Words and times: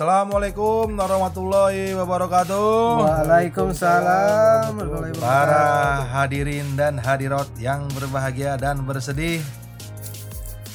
Assalamualaikum 0.00 0.96
warahmatullahi 0.96 1.92
wabarakatuh. 1.92 3.04
Waalaikumsalam 3.04 4.72
Para 5.20 6.08
hadirin 6.08 6.72
dan 6.72 6.96
hadirat 6.96 7.44
yang 7.60 7.84
berbahagia 7.92 8.56
dan 8.56 8.80
bersedih. 8.80 9.44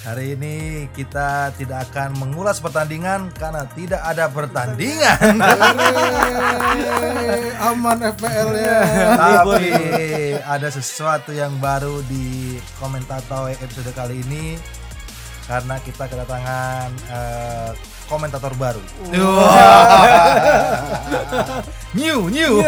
Hari 0.06 0.38
ini 0.38 0.86
kita 0.94 1.50
tidak 1.58 1.90
akan 1.90 2.22
mengulas 2.22 2.62
pertandingan 2.62 3.34
karena 3.34 3.66
tidak 3.74 4.06
ada 4.06 4.30
pertandingan. 4.30 5.18
Aman 7.66 8.06
FPL 8.06 8.50
ya. 8.62 8.80
Tapi 9.18 9.74
ada 10.38 10.70
sesuatu 10.70 11.34
yang 11.34 11.58
baru 11.58 12.06
di 12.06 12.62
komentator 12.78 13.50
episode 13.58 13.90
kali 13.98 14.22
ini 14.22 14.62
karena 15.50 15.82
kita 15.82 16.06
kedatangan 16.14 16.94
eh, 17.10 17.74
komentator 18.06 18.54
baru. 18.56 18.82
new, 21.98 22.30
new. 22.30 22.62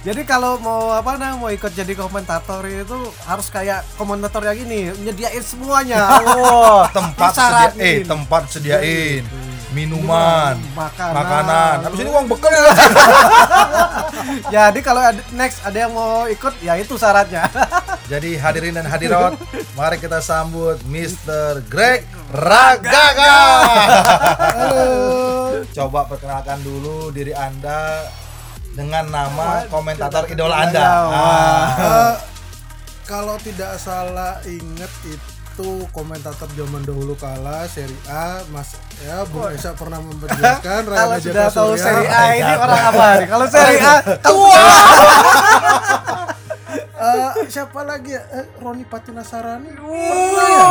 Jadi 0.00 0.24
kalau 0.24 0.56
mau 0.64 0.96
apa 0.96 1.20
nah 1.20 1.36
mau 1.36 1.52
ikut 1.52 1.76
jadi 1.76 1.92
komentator 1.92 2.64
itu 2.64 2.96
harus 3.28 3.52
kayak 3.52 3.84
komentator 4.00 4.40
yang 4.48 4.56
ini 4.64 4.96
nyediain 4.96 5.44
semuanya. 5.44 6.24
Oh, 6.24 6.88
tempat 6.88 7.36
sedia, 7.36 7.68
Disaranin. 7.68 7.84
eh 7.84 7.96
tempat 8.08 8.42
sediain 8.48 9.22
minuman, 9.70 10.58
makanan. 10.74 11.14
makanan. 11.14 11.76
Habis 11.86 11.98
ini 12.02 12.10
uang 12.10 12.26
bekal. 12.26 12.50
Jadi 14.54 14.80
kalau 14.82 15.02
ada, 15.04 15.20
next 15.36 15.62
ada 15.62 15.78
yang 15.86 15.92
mau 15.94 16.26
ikut 16.26 16.58
ya 16.64 16.74
itu 16.80 16.98
syaratnya. 16.98 17.46
Jadi 18.10 18.34
hadirin 18.34 18.74
dan 18.74 18.88
hadirat, 18.88 19.38
mari 19.78 20.00
kita 20.02 20.18
sambut 20.18 20.80
Mr. 20.88 21.62
Greg 21.70 22.02
Ragaga. 22.30 23.38
Halo. 24.54 24.86
Coba 25.74 26.06
perkenalkan 26.06 26.62
dulu 26.62 27.10
diri 27.10 27.34
Anda 27.34 28.06
dengan 28.70 29.10
nama 29.10 29.66
komentator 29.66 30.30
idola 30.30 30.62
Anda. 30.62 30.86
Ah. 31.10 31.66
Eh, 31.74 32.14
kalau 33.02 33.34
tidak 33.42 33.74
salah 33.82 34.38
inget 34.46 34.92
itu 35.10 35.90
komentator 35.90 36.46
zaman 36.54 36.86
dahulu 36.86 37.18
kala 37.18 37.66
seri 37.66 37.98
A 38.06 38.46
Mas 38.54 38.78
ya 39.02 39.26
Bung 39.26 39.50
Esa 39.50 39.74
pernah 39.74 39.98
memperjelaskan 39.98 40.86
Kalau 41.02 41.18
sudah 41.18 41.46
tahu 41.50 41.74
seri 41.74 42.06
A 42.06 42.22
ini 42.38 42.52
orang 42.54 42.82
apa 42.94 43.06
nih? 43.18 43.26
Kalau 43.26 43.46
seri 43.50 43.76
A 43.82 43.94
kamu 44.22 44.46
Eh, 47.00 47.48
siapa 47.48 47.80
lagi 47.80 48.12
ya? 48.12 48.22
Eh, 48.30 48.46
Roni 48.60 48.84
Patunasarani 48.84 49.72
pernah 49.72 50.46
ya? 50.46 50.64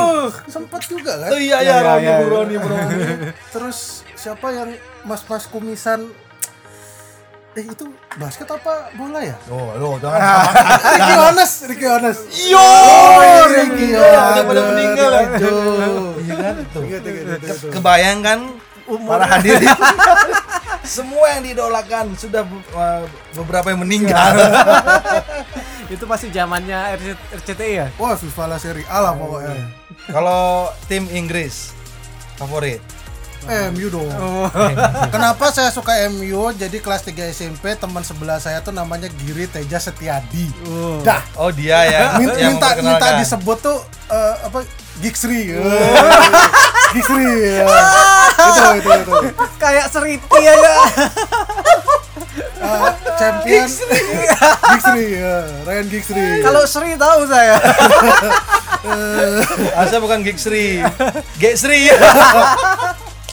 Sempat 0.46 0.82
juga 0.86 1.18
kan? 1.18 1.30
Oh 1.34 1.40
iya 1.40 1.58
Ya, 1.60 1.82
ya, 1.82 1.98
ya, 1.98 1.98
Roni 1.98 2.06
ya. 2.06 2.16
Bro, 2.22 2.30
Roni. 2.38 2.56
Bro. 2.56 2.76
terus 3.54 3.78
siapa 4.14 4.48
yang 4.50 4.70
mas-mas 5.04 5.50
kumisan? 5.50 6.06
Eh 7.52 7.66
itu 7.66 7.82
basket 8.14 8.46
apa 8.46 8.94
bola 8.94 9.26
ya? 9.26 9.34
Oh, 9.50 9.74
lo 9.74 9.98
jangan. 10.06 10.22
Ricky 10.86 11.16
Ones 11.18 11.52
Ricky 11.66 11.88
Ones 11.90 12.18
Yo, 12.46 12.70
Ricky 13.50 13.86
Iya, 13.90 13.98
Ones 13.98 14.30
udah 14.30 14.44
pada 14.46 14.62
meninggal. 14.70 15.12
Aduh. 15.12 16.14
Iya 16.22 16.36
kan? 16.38 16.56
Tuh. 16.70 16.82
Kebayang 17.74 18.20
kan 18.22 18.40
para 18.86 19.26
hadirin 19.28 19.66
semua 20.90 21.38
yang 21.38 21.46
didolakan 21.46 22.18
sudah 22.18 22.42
be- 22.42 22.66
uh, 22.74 23.06
beberapa 23.38 23.70
yang 23.70 23.86
meninggal. 23.86 24.34
itu 25.94 26.04
pasti 26.10 26.34
zamannya 26.34 26.98
RC 26.98 27.08
RCTI 27.42 27.74
ya? 27.78 27.88
Wah, 28.02 28.18
FIFA 28.18 28.44
La 28.50 28.58
Serie 28.58 28.86
A 28.90 28.98
lah 29.06 29.14
pokoknya. 29.14 29.70
Kalau 30.10 30.74
tim 30.90 31.06
Inggris 31.14 31.78
favorit. 32.36 32.82
MU 33.72 33.88
dong. 33.88 34.12
Kenapa 35.16 35.48
saya 35.56 35.72
suka 35.72 35.96
MU? 36.12 36.52
Jadi 36.52 36.84
kelas 36.84 37.08
3 37.08 37.32
SMP 37.32 37.72
teman 37.80 38.04
sebelah 38.04 38.36
saya 38.36 38.60
tuh 38.60 38.76
namanya 38.76 39.08
Giri 39.24 39.48
Teja 39.48 39.80
Setiadi. 39.80 40.52
Dah. 41.08 41.24
Oh 41.40 41.48
dia 41.48 41.88
ya. 41.88 42.20
Minta 42.20 42.76
minta 42.84 43.16
disebut 43.16 43.58
tuh 43.64 43.80
eh, 44.12 44.36
apa 44.44 44.60
Gigsri. 45.00 45.56
Gigsri. 46.96 47.26
ya. 47.56 47.66
itu 48.40 48.64
itu 48.80 48.90
itu. 48.92 49.14
Kayak 49.60 49.86
seriti 49.92 50.42
aja. 50.44 50.74
Eh, 52.60 52.92
champion 53.16 53.68
Gigsri 54.70 55.06
ya. 55.20 55.36
Ryan 55.64 55.86
Gigsri. 55.88 56.26
Kalau 56.44 56.64
Sri 56.68 56.92
tahu 57.00 57.22
saya. 57.28 57.56
Asa 59.76 59.96
Ah, 59.98 60.02
bukan 60.02 60.24
Geeksri. 60.24 60.84
Geeksri. 61.40 61.90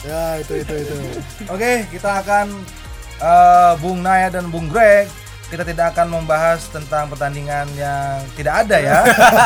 Ya, 0.07 0.39
itu 0.39 0.63
itu 0.63 0.71
itu. 0.87 0.95
Oke, 1.51 1.83
kita 1.91 2.23
akan 2.23 2.47
eh, 3.19 3.73
Bung 3.83 3.99
Naya 3.99 4.31
dan 4.31 4.47
Bung 4.47 4.71
Greg 4.71 5.11
kita 5.47 5.63
tidak 5.63 5.95
akan 5.95 6.11
membahas 6.11 6.67
tentang 6.71 7.07
pertandingan 7.11 7.67
yang 7.75 8.19
tidak 8.35 8.67
ada 8.67 8.77
ya. 8.79 8.99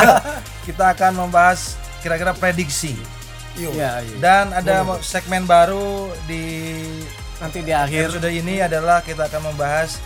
kita 0.67 0.93
akan 0.93 1.25
membahas 1.25 1.80
kira-kira 2.01 2.33
prediksi. 2.35 2.97
Yuk. 3.55 3.77
Iya, 3.77 4.01
iya. 4.03 4.15
Dan 4.17 4.45
ada 4.55 4.97
segmen 5.03 5.45
baru 5.45 6.11
di 6.25 6.73
Nanti 7.41 7.65
di 7.65 7.73
akhir 7.73 8.13
episode 8.13 8.29
ini 8.29 8.61
adalah 8.61 9.01
kita 9.01 9.25
akan 9.25 9.49
membahas 9.49 9.97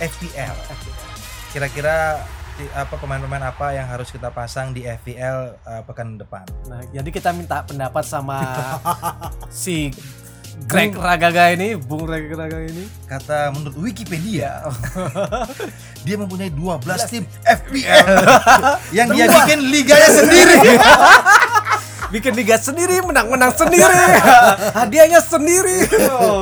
FPL. 0.00 0.56
Kira-kira 1.52 2.24
apa 2.72 2.96
pemain-pemain 2.96 3.44
apa 3.44 3.76
yang 3.76 3.84
harus 3.84 4.08
kita 4.08 4.32
pasang 4.32 4.72
di 4.72 4.88
FPL 4.88 5.52
eh, 5.52 5.82
pekan 5.84 6.16
depan. 6.16 6.48
Nah, 6.64 6.80
jadi 6.88 7.12
kita 7.12 7.36
minta 7.36 7.60
pendapat 7.60 8.00
sama 8.00 8.40
si 9.52 9.92
Greg 10.64 10.96
Ragaga 10.96 11.52
ini, 11.52 11.76
Bung 11.76 12.08
Greg 12.08 12.32
Ragaga 12.32 12.64
ini. 12.64 12.88
Kata 13.04 13.52
menurut 13.52 13.76
Wikipedia, 13.76 14.64
dia 16.08 16.16
mempunyai 16.16 16.48
12 16.48 16.80
tim 17.12 17.28
FPL 17.44 18.06
yang 18.96 19.12
dia 19.12 19.28
bikin 19.28 19.60
liganya 19.68 20.08
sendiri. 20.10 20.56
Bikin 22.06 22.38
liga 22.38 22.54
sendiri, 22.54 23.02
menang-menang 23.02 23.50
sendiri. 23.50 24.02
Hadiahnya 24.78 25.18
sendiri. 25.18 25.90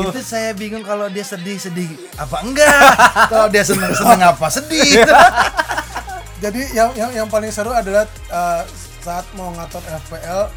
Itu 0.04 0.20
saya 0.20 0.52
bingung 0.52 0.84
kalau 0.84 1.08
dia 1.08 1.24
sedih-sedih 1.24 1.88
apa 2.20 2.44
enggak. 2.44 2.92
Kalau 3.32 3.48
dia 3.48 3.64
seneng-seneng 3.64 4.28
apa 4.28 4.44
sedih. 4.52 5.00
Jadi 6.36 6.68
yang 6.76 6.92
yang 6.92 7.24
yang 7.24 7.28
paling 7.32 7.48
seru 7.48 7.72
adalah 7.72 8.04
eh, 8.04 8.62
saat 9.00 9.24
mau 9.40 9.56
ngatur 9.56 9.80
FPL 10.04 10.52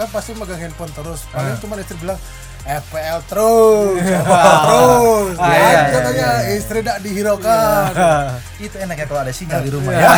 kan 0.00 0.08
pasti 0.08 0.32
megang 0.32 0.56
handphone 0.56 0.92
terus. 0.96 1.28
Paling 1.28 1.52
Ah. 1.52 1.60
cuma 1.60 1.76
istri 1.76 2.00
bilang 2.00 2.16
FPL 2.66 3.18
terus, 3.30 4.02
FPL 4.02 4.56
terus. 4.66 5.34
Ah, 5.38 5.46
Ya, 5.46 5.58
iya, 5.62 5.80
katanya 5.88 6.28
istri 6.50 6.78
tidak 6.82 6.98
dihiraukan. 6.98 7.82
Itu 8.58 8.76
enak 8.76 8.96
ya 8.98 9.06
kalau 9.06 9.20
ada 9.22 9.30
sinyal 9.30 9.60
di 9.62 9.70
rumah 9.70 9.92
ya. 9.94 10.02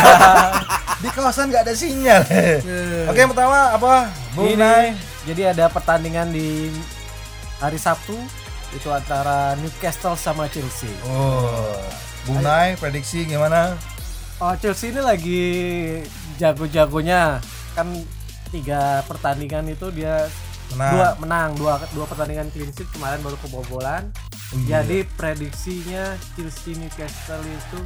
Di 0.99 1.07
kawasan 1.07 1.47
nggak 1.47 1.63
ada 1.63 1.73
sinyal. 1.77 2.21
Oke, 3.07 3.15
yang 3.15 3.31
pertama 3.31 3.71
apa? 3.71 4.11
Nay. 4.35 4.97
jadi 5.23 5.53
ada 5.53 5.69
pertandingan 5.69 6.27
di 6.27 6.73
hari 7.55 7.77
Sabtu 7.77 8.17
itu 8.71 8.89
antara 8.89 9.53
Newcastle 9.55 10.17
sama 10.17 10.49
Chelsea. 10.49 10.89
Oh, 11.05 11.77
Bung 12.25 12.41
Nay 12.41 12.75
prediksi 12.75 13.23
gimana? 13.23 13.77
Oh, 14.41 14.51
Chelsea 14.57 14.89
ini 14.89 14.99
lagi 14.99 15.43
jago-jagonya. 16.35 17.39
Kan 17.77 17.93
tiga 18.49 19.05
pertandingan 19.05 19.69
itu 19.69 19.87
dia 19.93 20.27
Menang. 20.75 20.93
dua 20.93 21.07
menang, 21.17 21.49
dua 21.57 21.73
dua 21.91 22.05
pertandingan 22.05 22.47
clean 22.53 22.69
sheet 22.73 22.89
kemarin 22.93 23.19
baru 23.25 23.37
kebobolan. 23.41 24.03
Iya. 24.53 24.81
Jadi 24.81 25.05
prediksinya 25.17 26.17
Chelsea 26.33 26.73
Newcastle 26.77 27.45
itu 27.45 27.79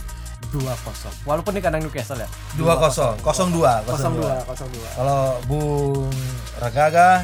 2-0. 0.51 0.67
Walaupun 1.23 1.55
ini 1.55 1.61
kandang 1.63 1.83
Newcastle 1.87 2.19
ya. 2.19 2.27
2-0, 2.59 3.23
0-2, 3.23 3.87
0-2, 3.87 4.43
0-2. 4.43 4.99
Kalau 4.99 5.39
Bung 5.47 6.11
Ragaga 6.59 7.23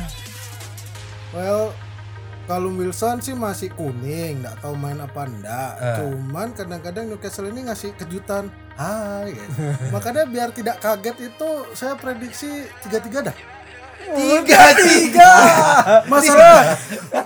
Well, 1.29 1.77
kalau 2.49 2.73
Wilson 2.73 3.21
sih 3.21 3.37
masih 3.37 3.69
kuning, 3.77 4.41
nggak 4.41 4.57
tahu 4.65 4.73
main 4.73 4.97
apa 4.97 5.29
enggak. 5.29 5.71
Eh. 5.77 5.97
Cuman 6.01 6.49
kadang-kadang 6.57 7.05
Newcastle 7.05 7.45
ini 7.53 7.69
ngasih 7.69 7.93
kejutan. 7.93 8.49
Hai, 8.73 9.37
gitu. 9.37 9.61
makanya 9.93 10.25
biar 10.25 10.49
tidak 10.49 10.81
kaget 10.81 11.29
itu 11.29 11.49
saya 11.77 11.93
prediksi 11.93 12.65
tiga-tiga 12.81 13.29
dah. 13.29 13.37
Tiga 14.11 14.63
tiga. 14.75 15.31
Masalah 16.05 16.77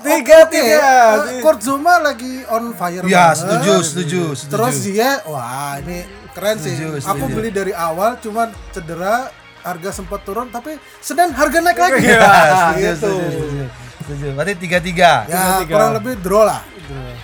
Tiga, 0.04 0.36
Oke, 0.44 0.60
eh, 0.60 1.40
Kurt 1.40 1.60
Zuma 1.60 1.96
lagi 1.98 2.44
on 2.46 2.72
fire 2.72 3.04
Ya, 3.04 3.32
banget. 3.32 3.40
setuju, 3.40 3.74
setuju, 3.80 4.22
setuju. 4.34 4.52
Terus 4.52 4.76
dia, 4.82 5.10
wah 5.24 5.76
ini 5.78 6.04
keren 6.30 6.56
sih. 6.58 6.76
Setuju, 6.76 7.00
Aku 7.00 7.24
setuju. 7.24 7.34
beli 7.34 7.48
dari 7.48 7.72
awal, 7.72 8.16
cuman 8.18 8.52
cedera, 8.70 9.28
harga 9.60 9.90
sempat 9.94 10.20
turun, 10.22 10.48
tapi 10.48 10.76
sedang 11.00 11.32
harga 11.32 11.58
naik 11.58 11.78
lagi. 11.78 12.04
Ya, 12.10 12.20
setuju, 12.20 12.76
gitu. 12.76 13.12
setuju, 13.12 13.28
setuju. 13.32 13.64
Setuju. 14.04 14.26
Berarti 14.34 14.54
tiga 14.60 14.78
tiga. 14.80 15.10
Ya, 15.24 15.42
kurang 15.64 15.92
lebih 15.94 16.20
draw 16.20 16.44
lah. 16.44 16.60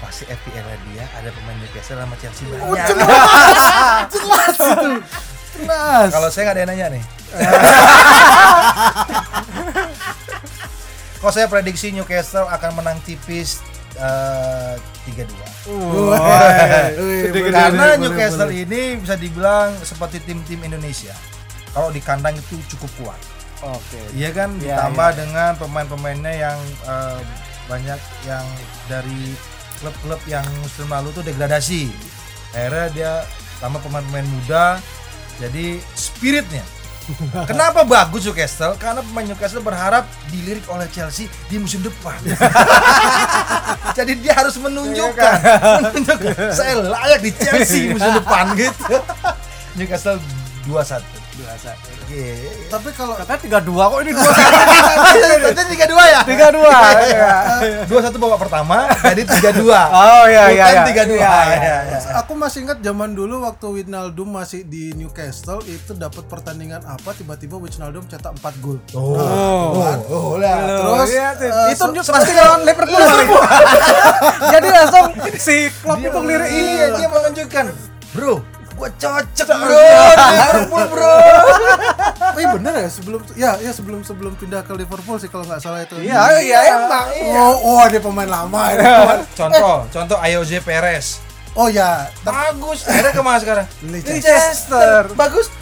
Pasti 0.00 0.24
FPL 0.24 0.64
dia 0.88 1.04
ada 1.12 1.28
pemain 1.30 1.54
Newcastle 1.54 2.00
sama 2.00 2.16
Chelsea 2.16 2.48
Oh, 2.48 2.72
banyak. 2.72 2.86
jelas, 2.88 3.28
jelas 4.16 4.56
itu. 4.56 4.90
Jelas. 5.60 6.08
Kalau 6.08 6.28
saya 6.32 6.42
nggak 6.48 6.56
ada 6.56 6.62
yang 6.64 6.70
nanya 6.72 6.86
nih. 6.96 7.02
Kalau 11.20 11.32
saya 11.36 11.46
prediksi 11.46 11.92
Newcastle 11.92 12.48
akan 12.48 12.80
menang 12.80 12.96
tipis 13.04 13.60
eh, 13.92 14.74
3-2. 15.04 15.68
Wih, 15.68 16.16
wih, 16.96 17.22
boleh, 17.28 17.52
Karena 17.52 17.86
Newcastle 18.00 18.48
boleh. 18.48 18.64
ini 18.64 18.96
bisa 18.96 19.20
dibilang 19.20 19.76
seperti 19.84 20.24
tim-tim 20.24 20.64
Indonesia. 20.64 21.12
Kalau 21.70 21.92
di 21.92 22.00
kandang 22.00 22.34
itu 22.34 22.56
cukup 22.72 22.90
kuat. 22.96 23.20
Oke. 23.60 24.00
Iya 24.16 24.32
kan 24.32 24.56
Iya, 24.56 24.80
ditambah 24.80 25.08
iya. 25.12 25.18
dengan 25.20 25.50
pemain-pemainnya 25.60 26.32
yang 26.32 26.58
eh, 26.88 27.20
banyak 27.68 28.00
yang 28.24 28.46
dari 28.88 29.36
klub-klub 29.78 30.20
yang 30.24 30.42
musim 30.64 30.88
lalu 30.88 31.12
tuh 31.12 31.20
degradasi. 31.20 31.92
Akhirnya 32.56 32.86
dia 32.96 33.12
tambah 33.60 33.84
pemain-pemain 33.84 34.24
muda 34.24 34.80
jadi 35.36 35.76
spiritnya. 35.92 36.64
Kenapa 37.50 37.84
bagus 37.84 38.26
Newcastle? 38.26 38.74
Karena 38.80 39.04
pemain 39.04 39.26
Newcastle 39.26 39.62
berharap 39.62 40.08
dilirik 40.32 40.64
oleh 40.70 40.86
Chelsea 40.90 41.28
di 41.50 41.56
musim 41.60 41.84
depan. 41.84 42.16
Jadi 43.98 44.12
dia 44.22 44.32
harus 44.34 44.56
menunjukkan, 44.56 45.34
menunjukkan 45.84 46.34
saya 46.54 46.80
layak 46.80 47.20
di 47.20 47.30
Chelsea 47.36 47.92
musim 47.92 48.12
depan 48.16 48.54
gitu. 48.56 48.96
Newcastle 49.78 50.18
2-1. 50.66 51.19
Biasa. 51.40 51.70
Oke. 51.72 52.26
Tapi 52.68 52.88
kalau 52.92 53.14
Katanya 53.16 53.40
tiga 53.40 53.58
dua 53.60 53.84
kok 53.88 54.00
ini 54.00 54.12
dua 54.12 54.32
tiga 55.64 55.86
dua 55.86 56.04
ya? 56.06 56.20
tiga 56.22 56.46
dua. 56.50 56.76
Iya. 57.00 57.30
Dua 57.86 58.00
satu 58.00 58.16
babak 58.16 58.40
pertama, 58.40 58.84
jadi 59.02 59.22
tiga 59.24 59.50
dua. 59.52 59.80
Oh 59.88 60.24
iya 60.26 60.44
iya. 60.48 60.64
Bukan 60.66 60.76
iya. 60.76 60.84
tiga 60.86 61.02
dua. 61.06 61.18
Iya, 61.18 61.40
iya. 61.48 61.58
Ya, 61.60 61.96
ya. 61.96 61.98
aku 62.18 62.32
masih 62.34 62.58
ingat 62.64 62.78
zaman 62.80 63.10
dulu 63.12 63.40
waktu 63.40 63.66
Wijnaldum 63.72 64.28
masih 64.28 64.60
di 64.62 64.92
Newcastle 64.92 65.64
itu 65.64 65.92
dapat 65.92 66.26
pertandingan 66.26 66.84
apa 66.84 67.10
tiba-tiba 67.12 67.56
Wijnaldum 67.56 68.04
cetak 68.04 68.36
4 68.36 68.60
gol. 68.60 68.78
Oh, 68.92 69.16
Oh. 69.16 69.80
oh, 69.80 69.96
oh, 70.10 70.34
lah. 70.36 70.58
Terus 70.60 71.10
iya, 71.10 71.28
eh, 71.38 71.72
itu 71.72 71.84
se- 72.02 72.12
pasti 72.12 72.32
lawan 72.38 72.60
Liverpool. 72.62 73.00
Jadi 74.50 74.68
langsung 74.68 75.04
si 75.36 75.56
Klopp 75.80 75.98
itu 75.98 76.12
ngelirik 76.12 76.50
iya, 76.50 76.68
iya. 76.68 76.86
dia 76.96 77.08
menunjukkan, 77.08 77.64
bro, 78.12 78.34
gua 78.80 78.90
cocok 78.90 79.48
bro, 79.60 79.76
di 80.10 80.24
Liverpool 80.32 80.84
bro. 80.88 81.16
Oh, 82.30 82.38
iya 82.38 82.48
bener 82.50 82.72
ya 82.74 82.88
sebelum 82.88 83.20
ya 83.34 83.50
ya 83.58 83.70
sebelum 83.70 84.00
sebelum 84.00 84.32
pindah 84.34 84.64
ke 84.64 84.72
Liverpool 84.72 85.20
sih 85.20 85.28
kalau 85.28 85.44
nggak 85.44 85.60
salah 85.60 85.84
itu. 85.84 86.00
Iya 86.00 86.40
iya 86.40 86.58
emang. 86.74 87.06
Oh, 87.30 87.54
oh 87.76 87.84
dia 87.86 88.00
pemain 88.00 88.24
lama 88.26 88.60
pemain- 88.72 89.26
Contoh, 89.30 89.84
contoh 89.88 90.16
Ayoze 90.16 90.58
Perez. 90.58 91.20
Oh 91.52 91.66
ya, 91.66 92.06
Bagus. 92.22 92.86
Akhirnya 92.86 93.10
ke 93.10 93.20
mana 93.20 93.36
sekarang? 93.36 93.66
Leicester. 93.84 95.10
Bagus. 95.12 95.50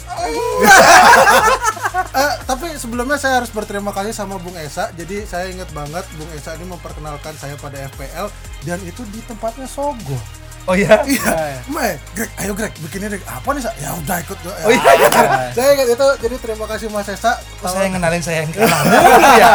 Eh, 2.09 2.33
tapi 2.43 2.73
sebelumnya 2.75 3.17
saya 3.17 3.41
harus 3.41 3.49
berterima 3.49 3.89
kasih 3.89 4.13
sama 4.13 4.37
Bung 4.37 4.53
Esa. 4.55 4.89
Jadi 4.93 5.25
saya 5.25 5.49
ingat 5.49 5.69
banget 5.71 6.05
Bung 6.15 6.29
Esa 6.31 6.53
ini 6.53 6.65
memperkenalkan 6.65 7.33
saya 7.33 7.53
pada 7.55 7.81
FPL 7.87 8.29
dan 8.63 8.79
itu 8.81 9.01
di 9.09 9.21
tempatnya 9.21 9.65
Sogo. 9.65 10.17
Oh 10.67 10.75
iya. 10.75 11.01
Iya. 11.07 11.63
Me, 11.71 11.95
Greg, 12.17 12.31
ayo 12.41 12.51
Greg, 12.53 12.73
bikinnya 12.83 13.09
Greg. 13.13 13.23
Apa 13.25 13.49
nih, 13.55 13.61
Sa? 13.63 13.71
Ya 13.79 13.95
udah 13.95 14.17
ikut. 14.19 14.37
Ya. 14.41 14.51
Oh 14.65 14.71
iya. 14.73 14.91
saya 15.55 15.69
ingat 15.77 15.87
itu. 15.95 16.07
Jadi 16.27 16.35
terima 16.41 16.65
kasih 16.67 16.87
Mas 16.91 17.09
Esa. 17.09 17.39
Kok 17.61 17.69
saya 17.69 17.87
yang 17.87 17.95
kenalin 17.95 18.23
saya 18.23 18.43
yang 18.43 18.51
kalah 18.51 18.81
mulu 18.83 19.21
ya? 19.39 19.53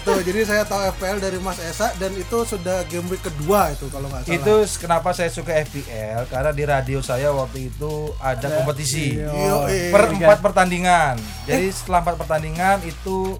itu 0.00 0.12
jadi 0.32 0.40
saya 0.48 0.62
tahu 0.64 0.80
FPL 0.96 1.18
dari 1.20 1.38
Mas 1.44 1.60
Esa 1.60 1.92
dan 2.00 2.12
itu 2.16 2.38
sudah 2.48 2.88
game 2.88 3.04
week 3.12 3.20
kedua 3.20 3.68
itu 3.72 3.86
kalau 3.92 4.08
nggak 4.08 4.24
salah. 4.24 4.36
Itu 4.40 4.54
kenapa 4.80 5.08
saya 5.12 5.28
suka 5.28 5.52
FPL 5.60 6.24
karena 6.32 6.50
di 6.56 6.64
radio 6.64 6.98
saya 7.04 7.28
waktu 7.36 7.68
itu 7.68 8.14
ada 8.16 8.48
kompetisi. 8.60 9.20
Yo, 9.20 9.68
eh. 9.68 9.92
per 9.92 10.16
empat 10.16 10.40
pertandingan. 10.40 11.20
Jadi 11.44 11.68
setelah 11.68 12.00
empat 12.00 12.16
pertandingan 12.16 12.80
itu 12.88 13.36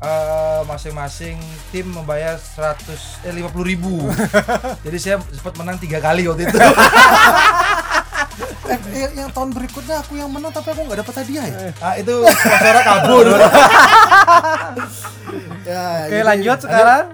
eh, 0.00 0.60
masing-masing 0.64 1.36
tim 1.70 1.86
membayar 1.86 2.36
100 2.36 3.28
eh 3.28 3.32
50 3.32 3.52
ribu. 3.62 4.08
Jadi 4.86 4.98
saya 4.98 5.16
sempat 5.30 5.54
menang 5.56 5.76
tiga 5.76 6.00
kali 6.00 6.24
waktu 6.24 6.48
itu. 6.48 6.58
Eh, 8.70 8.78
yang, 8.94 9.12
yang 9.18 9.30
tahun 9.34 9.50
berikutnya 9.50 10.00
aku 10.00 10.14
yang 10.14 10.30
menang 10.30 10.54
tapi 10.54 10.70
aku 10.70 10.86
nggak 10.86 11.00
dapat 11.02 11.14
hadiah 11.20 11.44
ya. 11.44 11.56
Ah 11.82 11.94
itu 11.98 12.14
sponsornya 12.24 12.82
kabur. 12.82 13.26
ya 15.68 15.84
Oke 16.06 16.16
jadi- 16.16 16.26
lanjut 16.26 16.58
sekarang 16.62 17.04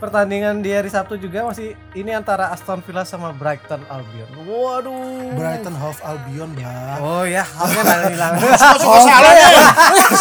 pertandingan 0.00 0.64
di 0.64 0.72
hari 0.72 0.88
Sabtu 0.88 1.20
juga 1.20 1.44
masih 1.44 1.76
ini 1.92 2.16
antara 2.16 2.48
Aston 2.48 2.80
Villa 2.80 3.04
sama 3.04 3.36
Brighton 3.36 3.84
Albion. 3.84 4.32
Waduh. 4.48 5.36
Brighton 5.36 5.76
Hove 5.76 6.00
Albion, 6.00 6.56
Bah. 6.56 6.96
Oh 7.04 7.24
ya, 7.28 7.44
halnya 7.44 7.82
nggak 7.84 8.00
hilang. 8.08 8.32
Suka 8.80 8.98
salah 9.04 9.32
ya. 9.36 9.50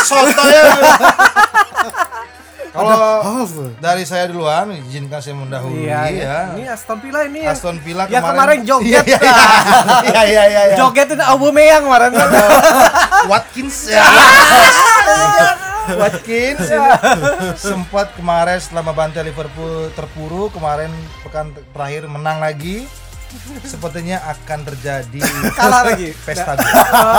Sotonya. 0.03 0.63
Kalau 2.69 3.45
dari 3.77 4.03
saya 4.03 4.25
duluan, 4.25 4.69
izinkan 4.79 5.17
saya 5.17 5.33
mendahului 5.33 5.83
Iya, 5.83 5.99
ya. 5.99 6.09
iya. 6.09 6.37
Ini 6.53 6.63
Aston 6.67 6.97
Villa 6.99 7.21
ini 7.23 7.39
ya. 7.41 7.49
Aston 7.49 7.77
Villa 7.79 8.03
Ya, 8.05 8.19
kemarin, 8.19 8.29
kemarin 8.31 8.59
joget. 8.63 8.85
Iya 8.85 9.01
iya 9.03 9.19
iya 9.19 10.21
iya 10.31 10.43
iya. 10.45 10.61
iya. 10.69 10.75
Jogetin 10.75 11.19
Aubameyang 11.19 11.83
kemarin. 11.83 12.11
Watkins 13.31 13.77
ya. 13.87 14.01
Watkins 15.89 16.61
ini 16.61 16.89
sempat 17.55 18.13
kemarin 18.13 18.57
setelah 18.57 18.85
membantai 18.85 19.25
Liverpool 19.25 19.89
terpuruk 19.91 20.53
kemarin 20.53 20.93
pekan 21.21 21.49
terakhir 21.73 22.05
menang 22.05 22.37
lagi 22.37 22.85
sepertinya 23.61 24.21
akan 24.27 24.59
terjadi 24.65 25.21
Kalah 25.53 25.81
lagi. 25.87 26.13
pesta 26.19 26.53
gol 26.53 26.69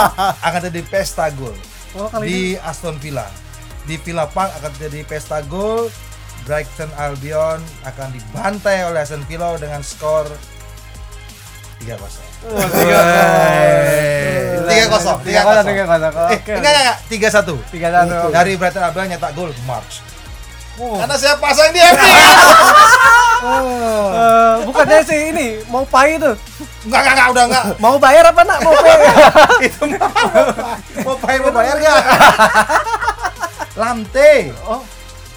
akan 0.47 0.59
terjadi 0.61 0.83
pesta 0.85 1.27
gol 1.31 1.55
Oh, 1.91 2.07
di 2.23 2.55
Aston 2.55 2.95
Villa 2.95 3.27
di 3.91 3.99
Villa 3.99 4.23
Park 4.23 4.55
akan 4.63 4.71
terjadi 4.79 5.03
pesta 5.03 5.43
gol. 5.43 5.91
Brighton 6.41 6.89
Albion 6.97 7.59
akan 7.85 8.07
dibantai 8.09 8.87
oleh 8.87 9.03
Aston 9.03 9.21
Villa 9.29 9.53
dengan 9.59 9.83
skor 9.83 10.25
3-0 10.25 11.85
tiga 11.85 11.95
kosong. 12.01 12.27
Tiga 14.65 14.87
kosong. 14.89 15.17
Tiga 15.21 15.41
kosong. 15.45 15.65
eh 15.69 16.39
Oke. 16.39 16.53
enggak 16.57 16.71
enggak 16.71 16.97
tiga 17.11 17.27
satu. 17.29 17.55
Tiga 17.69 17.93
satu. 17.93 18.31
dari 18.33 18.57
Brighton 18.57 18.81
Albion 18.81 19.11
nyetak 19.11 19.35
gol 19.35 19.51
March. 19.67 20.01
Oh. 20.79 20.97
karena 20.97 21.13
saya 21.19 21.35
pasang 21.35 21.69
di 21.75 21.83
FPL 21.83 22.41
Eh, 23.41 24.53
bukannya 24.69 25.01
sih 25.01 25.33
ini. 25.33 25.47
Mau 25.65 25.81
pay 25.81 26.13
itu. 26.21 26.29
Enggak 26.85 26.99
enggak 27.01 27.13
enggak 27.13 27.27
udah 27.33 27.43
enggak. 27.49 27.63
Mau 27.81 27.95
bayar 27.97 28.23
apa 28.29 28.41
nak? 28.45 28.59
Mau 28.61 28.73
pay? 28.77 28.97
Itu 29.67 29.81
mau 29.89 30.13
mau 31.05 31.15
bayar 31.17 31.39
mau 31.41 31.53
bayar 31.53 31.75
enggak 31.81 31.97
Lamte. 33.75 34.51
Oh 34.67 34.83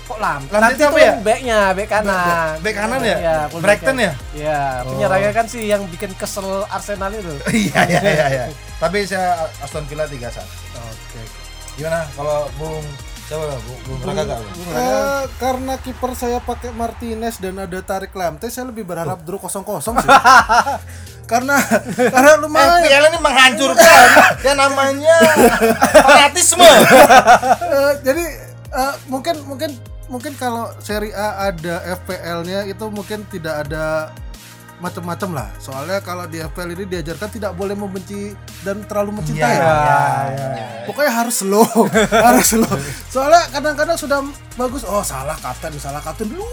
kok 0.04 0.18
lam 0.20 0.40
Lam 0.52 0.60
nanti 0.60 0.84
itu 0.84 0.98
ya? 1.00 1.16
backnya 1.24 1.58
back 1.72 1.88
kanan. 1.88 2.54
Back 2.60 2.74
kanan 2.76 3.00
ya? 3.00 3.16
Iya, 3.16 3.36
full 3.48 3.60
Brighton 3.64 3.96
back 3.96 4.04
ya? 4.04 4.12
iya 4.36 4.60
penyerangnya 4.84 5.32
kan 5.32 5.46
sih 5.48 5.62
yang 5.64 5.82
bikin 5.88 6.12
kesel 6.12 6.68
Arsenal 6.68 7.10
itu. 7.16 7.32
Iya 7.72 7.80
iya 7.88 8.00
iya 8.04 8.26
iya. 8.28 8.44
Tapi 8.82 9.08
saya 9.08 9.48
Aston 9.64 9.88
Villa 9.88 10.04
3-1 10.04 10.44
oke. 10.76 11.20
Gimana? 11.80 12.04
Kalau 12.12 12.38
Bung 12.60 12.84
coba 13.24 13.56
Bung, 13.64 13.80
Bung 13.88 14.00
Raka 14.04 14.22
enggak 14.28 14.38
Bung? 14.44 14.68
Eh, 14.76 15.24
karena 15.40 15.74
kiper 15.80 16.12
saya 16.12 16.38
pakai 16.44 16.70
Martinez 16.76 17.40
dan 17.40 17.56
ada 17.56 17.78
tarik 17.80 18.12
Lamte, 18.12 18.52
saya 18.52 18.68
lebih 18.68 18.84
berharap 18.84 19.24
draw 19.24 19.40
kosong 19.40 19.64
kosong 19.64 19.96
sih. 20.04 20.10
Karena 21.24 21.56
karena 22.14 22.32
lumayan. 22.40 22.84
FPL 22.84 23.04
ini 23.10 23.18
menghancurkan 23.20 24.06
ya 24.46 24.52
namanya 24.56 25.16
fanatisme 26.06 26.64
Eh, 26.64 27.92
jadi 28.04 28.24
eh, 28.70 28.94
mungkin 29.08 29.36
mungkin 29.48 29.70
mungkin 30.08 30.32
kalau 30.36 30.68
Serie 30.84 31.16
A 31.16 31.48
ada 31.50 31.80
FPL-nya 32.04 32.68
itu 32.68 32.86
mungkin 32.92 33.24
tidak 33.32 33.66
ada 33.66 34.12
macam-macam 34.84 35.30
lah. 35.32 35.48
Soalnya 35.56 35.98
kalau 35.98 36.24
di 36.24 36.38
FPL 36.38 36.70
ini 36.72 36.84
diajarkan 36.86 37.28
tidak 37.30 37.52
boleh 37.52 37.72
membenci 37.72 38.36
dan 38.60 38.84
terlalu 38.84 39.16
mencintai. 39.16 39.56
Iya, 39.56 39.76
iya, 40.28 40.48
Pokoknya 40.84 41.12
harus 41.14 41.40
slow, 41.40 41.64
harus 42.28 42.46
slow. 42.46 42.74
Soalnya 43.08 43.48
kadang-kadang 43.48 43.96
sudah 43.96 44.20
bagus, 44.54 44.84
oh 44.84 45.00
salah 45.00 45.34
kapten, 45.34 45.72
salah 45.74 45.98
kapten 45.98 46.28
dulu. 46.28 46.44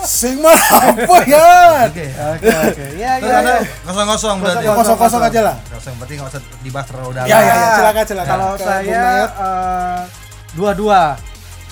Sing 0.00 0.38
mah 0.38 0.54
apa 0.54 1.16
ya? 1.24 1.46
oke 1.84 2.06
oke 2.06 2.46
oke 2.70 2.84
ya 3.02 3.12
ya 3.18 3.38
ya. 3.40 3.56
kosong-kosong 3.82 4.36
berarti 4.38 4.64
Kosong-kosong 4.64 5.22
aja 5.24 5.40
lah. 5.42 5.56
kosong 5.68 5.94
berarti 5.96 6.12
nggak 6.14 6.30
usah 6.30 6.42
dibahas 6.60 6.86
terlalu 6.86 7.10
dalam 7.12 7.26
Ya 7.26 7.38
ya 7.38 7.52
ya, 7.52 7.68
silakan 7.74 8.04
silakan. 8.06 8.30
kalau 8.30 8.50
saya 8.54 9.04
eh, 9.26 10.00
dua-dua 10.52 11.00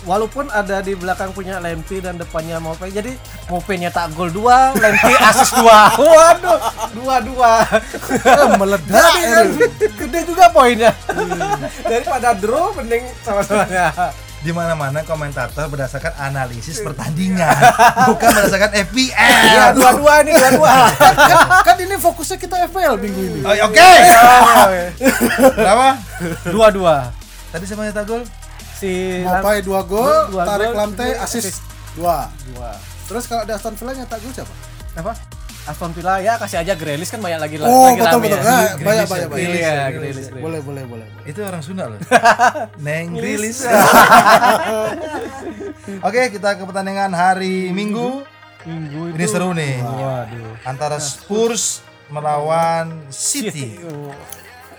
walaupun 0.08 0.48
ada 0.48 0.80
di 0.80 0.96
belakang 0.96 1.30
punya 1.36 1.60
Lempi 1.60 2.00
dan 2.00 2.16
depannya 2.16 2.56
Mope 2.56 2.88
jadi 2.88 3.12
Mope 3.52 3.76
nyetak 3.76 4.12
gol 4.16 4.32
dua 4.32 4.72
Lempi 4.76 5.12
asis 5.16 5.52
dua. 5.56 5.92
Waduh 6.00 6.60
dua-dua. 6.96 7.52
Eh, 8.10 8.48
meledak 8.60 9.00
Jadi 9.00 9.20
kan 9.26 9.46
ini. 9.46 9.86
gede 9.96 10.20
juga 10.26 10.44
poinnya. 10.52 10.92
Daripada 11.84 12.34
draw 12.36 12.72
mending 12.76 13.04
sama-samanya 13.24 14.14
di 14.40 14.56
mana-mana 14.56 15.04
komentator 15.04 15.68
berdasarkan 15.68 16.16
analisis 16.16 16.80
pertandingan 16.80 17.52
bukan 18.08 18.28
berdasarkan 18.32 18.72
FPL 18.88 19.36
ya 19.52 19.64
dua-dua 19.76 20.24
nih 20.24 20.32
dua-dua. 20.32 20.72
Kan, 21.30 21.38
kan 21.60 21.76
ini 21.76 22.00
fokusnya 22.00 22.40
kita 22.40 22.56
FPL 22.72 22.96
minggu 22.96 23.20
ini. 23.20 23.40
Oh, 23.44 23.52
oke. 23.68 23.90
Berapa? 25.60 25.88
Dua-dua. 26.48 27.12
Tadi 27.52 27.64
siapa 27.68 27.84
nyetak 27.84 28.08
gol 28.08 28.24
Si 28.80 29.20
Mopai 29.20 29.60
2 29.60 29.68
gol, 29.84 30.32
Dua 30.32 30.42
Tarik 30.42 30.72
gol, 30.72 30.76
Lamte 30.80 31.06
dua 31.06 31.20
assist 31.20 31.52
assist. 31.52 31.60
2. 32.00 32.56
dua. 32.56 32.70
Terus 33.04 33.24
kalau 33.28 33.44
di 33.44 33.52
Aston 33.52 33.76
Villa 33.76 33.92
nyetak 33.92 34.18
gol 34.18 34.32
siapa? 34.32 34.54
Apa? 34.96 35.12
Aston 35.60 35.92
Villa 35.92 36.16
ya 36.18 36.34
kasih 36.34 36.64
aja 36.64 36.72
Grealish 36.72 37.12
kan 37.12 37.20
banyak 37.20 37.36
lagi 37.36 37.60
Oh, 37.60 37.92
lagi 37.92 38.00
betul 38.00 38.18
betul. 38.24 38.32
ya. 38.32 38.42
Nah, 38.42 38.64
banyak 38.80 39.06
banyak 39.06 39.20
ya, 39.20 39.28
banyak. 39.28 39.52
Iya, 39.52 39.74
Grealish. 39.92 40.28
Boleh 40.32 40.60
boleh 40.64 40.82
boleh. 40.88 41.06
Itu 41.28 41.44
orang 41.44 41.60
Sunda 41.60 41.84
loh. 41.92 42.00
Neng. 42.88 43.20
Grealish. 43.20 43.68
Oke, 46.06 46.32
kita 46.32 46.56
ke 46.56 46.62
pertandingan 46.64 47.12
hari 47.12 47.68
Minggu. 47.70 48.24
Minggu 48.64 49.12
itu. 49.12 49.16
Ini 49.20 49.26
seru 49.28 49.52
nih. 49.52 49.84
Waduh. 49.84 50.64
Antara 50.64 50.96
Spurs 50.96 51.84
melawan 52.08 53.04
City. 53.12 53.76
Oh. 53.84 54.16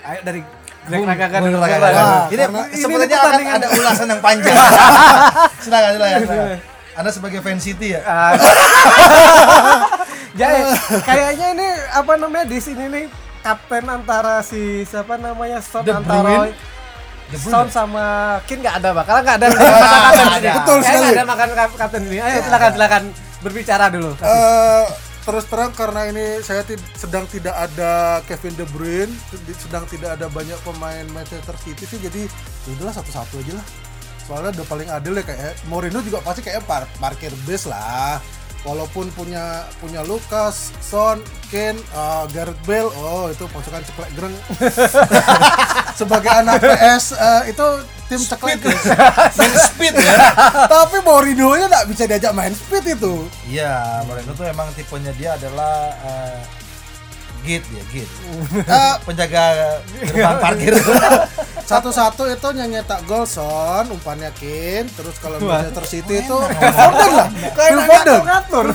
Ayo 0.01 0.19
dari 0.25 0.41
Dulu. 0.81 1.03
Ragagan. 1.03 1.41
Wah, 1.45 2.25
Ini 2.25 2.43
ini 2.43 2.75
sebenarnya 2.75 3.17
akan 3.19 3.41
ada 3.53 3.67
ulasan 3.69 4.07
yang 4.07 4.21
panjang. 4.21 4.55
silakan, 5.63 5.91
silakan. 5.93 6.19
silakan. 6.21 6.57
Anda 6.91 7.09
sebagai 7.09 7.39
fan 7.39 7.55
City 7.55 7.95
ya? 7.95 8.01
Ah. 8.03 8.33
Jadi 10.31 10.59
kayaknya 11.03 11.47
ini 11.53 11.67
apa 11.91 12.13
namanya 12.15 12.45
di 12.45 12.57
sini 12.57 12.87
nih 12.87 13.05
kapten 13.41 13.83
antara 13.85 14.39
si 14.41 14.83
siapa 14.83 15.15
namanya 15.15 15.59
Son 15.59 15.83
De 15.83 15.91
antara. 15.91 16.47
Son 17.31 17.67
sama 17.67 18.03
Kin 18.43 18.59
nggak 18.59 18.75
ada 18.79 18.89
bakal 18.91 19.19
nggak 19.23 19.37
ada 19.37 19.47
kapten 19.47 20.27
ada. 20.27 20.35
sini. 20.35 20.49
Betul 20.51 20.77
sekali. 20.81 20.99
nggak 20.99 21.13
ada 21.13 21.25
makan 21.25 21.47
kap- 21.53 21.77
kapten 21.77 22.01
sini. 22.03 22.17
Ayo 22.17 22.37
silakan 22.41 22.71
silakan 22.73 23.03
berbicara 23.39 23.85
dulu. 23.87 24.11
Eh, 24.17 24.83
terus 25.21 25.45
terang 25.45 25.71
karena 25.73 26.09
ini 26.09 26.41
saya 26.41 26.65
sedang 26.97 27.29
tidak 27.29 27.53
ada 27.53 28.21
Kevin 28.25 28.57
De 28.57 28.65
Bruyne, 28.73 29.13
sedang 29.61 29.85
tidak 29.85 30.17
ada 30.17 30.25
banyak 30.27 30.57
pemain 30.65 31.05
Manchester 31.13 31.53
City 31.61 31.85
sih 31.85 31.99
jadi 32.01 32.25
ya 32.65 32.69
udahlah 32.77 32.95
satu-satu 32.97 33.41
aja 33.41 33.53
lah. 33.61 33.65
Soalnya 34.25 34.49
udah 34.61 34.67
paling 34.69 34.89
adil 34.89 35.13
ya 35.17 35.23
kayak 35.25 35.53
Mourinho 35.69 35.99
juga 36.01 36.21
pasti 36.25 36.41
kayak 36.45 36.65
par 36.65 36.85
parkir 36.97 37.33
base 37.45 37.69
lah. 37.69 38.21
Walaupun 38.61 39.09
punya 39.17 39.65
punya 39.81 40.05
Lucas, 40.05 40.69
Son, 40.85 41.17
Kane, 41.49 41.81
eh, 41.81 42.23
Gareth 42.29 42.61
Bale, 42.69 42.93
oh 42.93 43.33
itu 43.33 43.49
pasukan 43.49 43.81
ceklek 43.81 44.11
gereng. 44.13 44.35
Sebagai 45.99 46.29
anak 46.29 46.61
PS 46.61 47.17
eh, 47.17 47.41
itu 47.49 47.67
tim 48.11 48.19
ceklek. 48.19 48.59
Main 49.39 49.53
speed 49.55 49.95
ya? 49.95 50.35
Tapi 50.67 50.99
Mourinho 50.99 51.55
nya 51.55 51.71
nggak 51.71 51.87
bisa 51.87 52.03
diajak 52.03 52.35
main 52.35 52.51
speed 52.51 52.99
itu. 52.99 53.31
Iya, 53.47 54.03
Mourinho 54.03 54.35
tuh 54.35 54.43
emang 54.51 54.67
tipenya 54.75 55.15
dia 55.15 55.39
adalah 55.39 55.95
eh, 56.03 56.39
gate 57.47 57.67
ya, 57.71 57.83
gate. 57.95 58.13
Eh, 58.67 58.95
Penjaga 59.07 59.43
gerbang 60.03 60.39
parkir. 60.43 60.73
Satu-satu 61.71 62.27
itu 62.27 62.47
nyetak 62.51 63.07
gol 63.07 63.23
Son, 63.23 63.87
umpannya 63.87 64.27
Kane, 64.35 64.91
terus 64.91 65.15
kalau. 65.23 65.39
Manchester 65.39 65.85
City 65.87 66.19
itu 66.19 66.35
Foden 66.51 67.09
lah. 67.15 67.27
Phil 67.55 67.79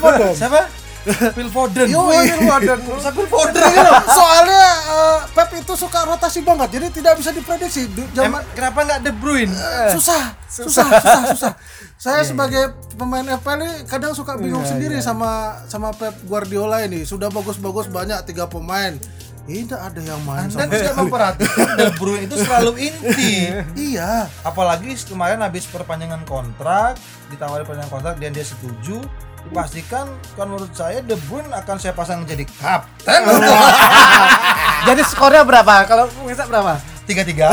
Foden. 0.00 0.33
Siapa? 0.33 0.86
Phil 1.07 1.51
Foden. 1.51 1.87
Yo, 1.87 2.11
Phil 2.11 2.43
Foden. 2.43 2.79
Phil 2.83 3.29
Foden. 3.31 3.63
Iya 3.63 3.83
loh, 3.87 4.03
Soalnya 4.11 4.67
eh, 4.91 5.19
Pep 5.31 5.51
itu 5.55 5.73
suka 5.79 6.01
rotasi 6.03 6.43
banget, 6.43 6.79
jadi 6.79 6.87
tidak 6.91 7.15
bisa 7.23 7.31
diprediksi. 7.31 7.87
Zaman 8.11 8.43
kenapa 8.53 8.79
nggak 8.83 8.99
De 9.07 9.13
Bruyne? 9.15 9.53
Eh, 9.55 9.95
susah, 9.95 10.35
susah, 10.51 10.87
susah, 10.91 11.23
susah. 11.35 11.53
Saya 12.05 12.21
sebagai 12.27 12.77
pemain 12.99 13.25
FPL 13.25 13.61
ini 13.65 13.73
kadang 13.89 14.13
suka 14.13 14.37
bingung 14.37 14.67
sendiri 14.67 15.01
sama 15.01 15.63
sama 15.71 15.95
Pep 15.95 16.13
Guardiola 16.27 16.85
ini. 16.85 17.07
Sudah 17.07 17.33
bagus-bagus 17.33 17.89
banyak 17.89 18.21
tiga 18.27 18.51
pemain. 18.51 18.99
Tidak 19.47 19.79
ada 19.79 20.03
yang 20.03 20.19
main 20.27 20.51
Anda 20.51 20.67
tidak 20.67 20.99
memperhatikan 20.99 21.69
De 21.79 21.87
Bruyne 22.03 22.27
itu 22.27 22.35
selalu 22.35 22.91
inti. 22.91 23.55
Iya. 23.79 24.27
Apalagi 24.43 24.91
kemarin 25.07 25.39
habis 25.39 25.71
perpanjangan 25.71 26.27
kontrak, 26.27 26.99
ditawari 27.31 27.63
perpanjangan 27.63 27.95
kontrak 27.95 28.15
dan 28.19 28.35
dia 28.35 28.43
setuju, 28.43 29.07
dipastikan 29.47 30.07
kan 30.35 30.47
menurut 30.47 30.75
saya 30.75 30.99
De 31.00 31.15
Bruyne 31.26 31.49
akan 31.55 31.76
saya 31.79 31.95
pasang 31.95 32.26
jadi 32.26 32.43
kapten. 32.59 33.21
Jadi 34.87 35.03
skornya 35.03 35.43
berapa? 35.43 35.83
Kalau 35.87 36.07
bisa 36.26 36.47
berapa? 36.47 36.79
Tiga 37.07 37.23
tiga. 37.31 37.50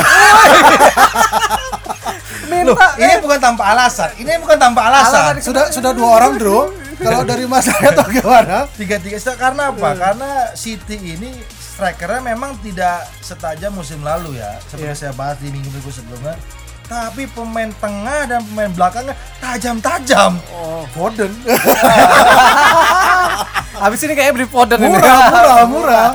Loh, 2.64 2.78
ini 2.96 3.14
bukan 3.20 3.40
tanpa 3.42 3.64
alasan. 3.74 4.10
Ini 4.22 4.38
bukan 4.38 4.58
tanpa 4.60 4.82
alasan. 4.92 5.42
Sudah 5.42 5.70
sudah 5.74 5.92
dua 5.92 6.22
orang, 6.22 6.38
Bro. 6.38 6.70
Kalau 6.94 7.26
dari 7.26 7.44
Mas 7.50 7.66
saya 7.66 7.90
atau 7.92 8.06
gimana? 8.08 8.70
Tiga 8.78 9.02
tiga 9.02 9.18
karena 9.36 9.74
apa? 9.74 9.90
Karena 9.98 10.30
City 10.54 11.18
ini 11.18 11.34
strikernya 11.74 12.22
memang 12.22 12.54
tidak 12.62 13.10
setajam 13.20 13.74
musim 13.74 14.06
lalu 14.06 14.38
ya, 14.38 14.62
seperti 14.70 14.94
Iya. 14.94 15.00
saya 15.10 15.14
bahas 15.18 15.42
di 15.42 15.50
minggu-minggu 15.50 15.90
sebelumnya. 15.90 16.38
Tapi 16.84 17.24
pemain 17.32 17.72
tengah 17.80 18.28
dan 18.28 18.40
pemain 18.44 18.72
belakangnya 18.72 19.16
tajam-tajam. 19.40 20.36
Oh. 20.52 20.84
Foden. 20.94 21.32
Habis 23.84 24.00
ini 24.06 24.14
kayak 24.14 24.38
beli 24.38 24.48
Foden 24.48 24.80
ini. 24.80 24.94
murah, 24.94 25.20
murah, 25.32 25.66
murah. 25.74 26.10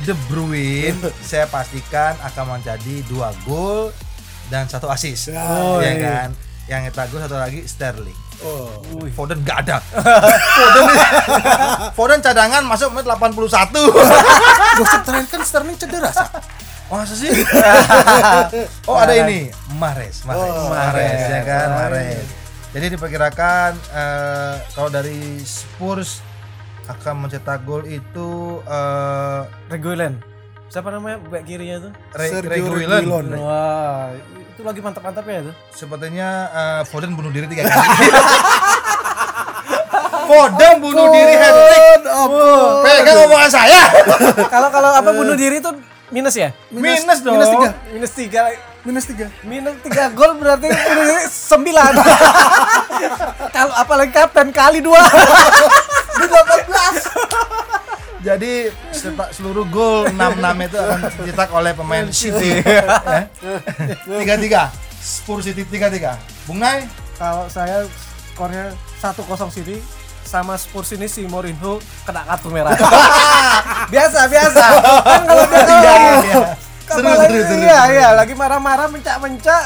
De 0.00 0.16
Bruyne 0.32 0.96
saya 1.20 1.44
pastikan 1.44 2.16
akan 2.24 2.56
menjadi 2.56 3.04
dua 3.04 3.36
gol 3.44 3.92
dan 4.48 4.64
satu 4.64 4.88
assist. 4.88 5.28
Oh, 5.34 5.82
ya 5.82 5.92
iya. 5.92 6.00
kan? 6.00 6.28
Yang 6.70 6.80
nyetak 6.88 7.06
gol 7.12 7.20
satu 7.20 7.36
lagi 7.36 7.60
Sterling. 7.68 8.16
Oh. 8.40 8.72
Wih. 9.04 9.12
Foden 9.12 9.44
nggak 9.44 9.68
ada. 9.68 9.84
Foden, 10.56 10.82
Foden 11.92 12.20
cadangan 12.24 12.64
masuk 12.64 12.96
menit 12.96 13.04
81. 13.04 13.44
Gosip 14.80 15.00
terakhir 15.04 15.28
kan 15.28 15.42
Sterling 15.44 15.76
cedera, 15.76 16.08
Sa. 16.90 16.96
Masa 16.96 17.14
sih? 17.14 17.30
oh 18.90 18.96
ada 18.98 19.14
ini 19.16 19.46
Mahrez, 19.72 20.26
Mahrez, 20.26 20.50
Oh, 20.50 20.68
Mahrez, 20.68 21.22
ya 21.22 21.40
kan. 21.46 21.68
Mahrez. 21.70 22.26
Jadi 22.70 22.86
diperkirakan 22.92 23.70
eh, 23.90 24.54
kalau 24.72 24.90
dari 24.90 25.38
Spurs 25.40 26.18
akan 26.86 27.24
mencetak 27.24 27.62
gol 27.62 27.86
itu 27.86 28.58
eh 28.66 29.40
Reguilen. 29.68 30.18
Siapa 30.66 30.86
namanya 30.88 31.18
back 31.24 31.46
kirinya 31.46 31.76
itu? 31.78 31.90
Re- 32.12 32.30
Sergio 32.30 32.50
Reguilon. 32.70 33.02
Reguilon. 33.26 33.26
Wah, 33.38 34.10
itu 34.30 34.62
lagi 34.62 34.78
mantap-mantapnya 34.78 35.36
itu. 35.40 35.52
Sepertinya 35.72 36.28
eh, 36.48 36.82
Foden 36.86 37.14
bunuh 37.14 37.30
diri 37.30 37.46
tiga 37.46 37.66
kali. 37.66 37.86
Foden 40.26 40.74
bunuh 40.78 41.06
diri 41.10 41.34
hat 41.34 41.54
trick. 41.54 42.02
Pegang 42.84 43.18
omongan 43.26 43.50
saya. 43.50 43.82
Kalau 44.46 44.70
kalau 44.70 44.90
apa 44.94 45.10
bunuh 45.18 45.34
diri 45.34 45.58
itu 45.58 45.70
minus 46.10 46.34
ya? 46.34 46.50
Minus 46.70 47.22
dong. 47.22 47.34
Minus 47.38 47.50
tiga. 47.50 47.70
Minus 47.90 48.12
tiga. 48.12 48.42
Minus 48.80 49.04
tiga. 49.06 49.26
Minus 49.42 49.76
tiga 49.82 50.04
gol 50.10 50.36
berarti 50.36 50.68
sembilan. 51.26 51.92
Kalau 53.56 53.74
apalagi 53.74 54.12
kapten 54.12 54.50
kali 54.50 54.80
dua. 54.80 55.00
Di 56.16 56.26
18. 56.26 58.20
Jadi 58.20 58.68
seta- 58.92 59.32
seluruh 59.32 59.64
gol 59.64 60.12
6-6 60.12 60.68
itu 60.68 60.76
akan 60.76 60.98
dicetak 61.00 61.48
oleh 61.56 61.72
pemain 61.72 62.06
City. 62.12 62.60
Ya. 62.60 63.24
Tiga-tiga. 64.04 64.68
Spurs 65.00 65.48
City 65.48 65.64
tiga-tiga. 65.64 66.20
Bung 66.44 66.60
Nay, 66.60 66.84
Kalau 67.16 67.48
saya 67.48 67.88
skornya 68.32 68.72
1-0 69.00 69.24
City 69.48 69.80
sama 70.30 70.54
Spurs 70.54 70.94
ini 70.94 71.04
si 71.04 71.26
Mourinho 71.26 71.76
kena 72.02 72.22
kartu 72.24 72.46
merah. 72.48 72.70
biasa 73.92 74.20
biasa. 74.24 74.64
Kan 75.02 75.22
kalau 75.26 75.44
dia 75.44 75.58
kalau 75.58 75.74
Iya, 75.76 75.90
lagi- 75.90 76.22
iya. 76.24 76.42
kalau 76.86 76.96
Seru, 76.96 77.08
lagi- 77.10 77.18
seru, 77.26 77.42
seru, 77.44 77.58
Iya 77.60 77.78
seru. 77.80 77.92
iya 77.92 78.08
lagi 78.14 78.34
marah-marah 78.34 78.86
mencak-mencak 78.88 79.62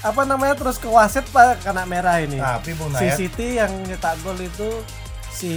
apa 0.00 0.22
namanya 0.24 0.54
terus 0.54 0.76
ke 0.76 0.88
wasit 0.88 1.22
pak 1.28 1.62
kena 1.62 1.84
merah 1.84 2.18
ini. 2.18 2.36
Tapi 2.36 2.74
Bung 2.74 2.90
si 2.92 3.06
City 3.12 3.56
yang 3.56 3.70
nyetak 3.84 4.18
gol 4.20 4.34
itu 4.36 4.82
si 5.30 5.54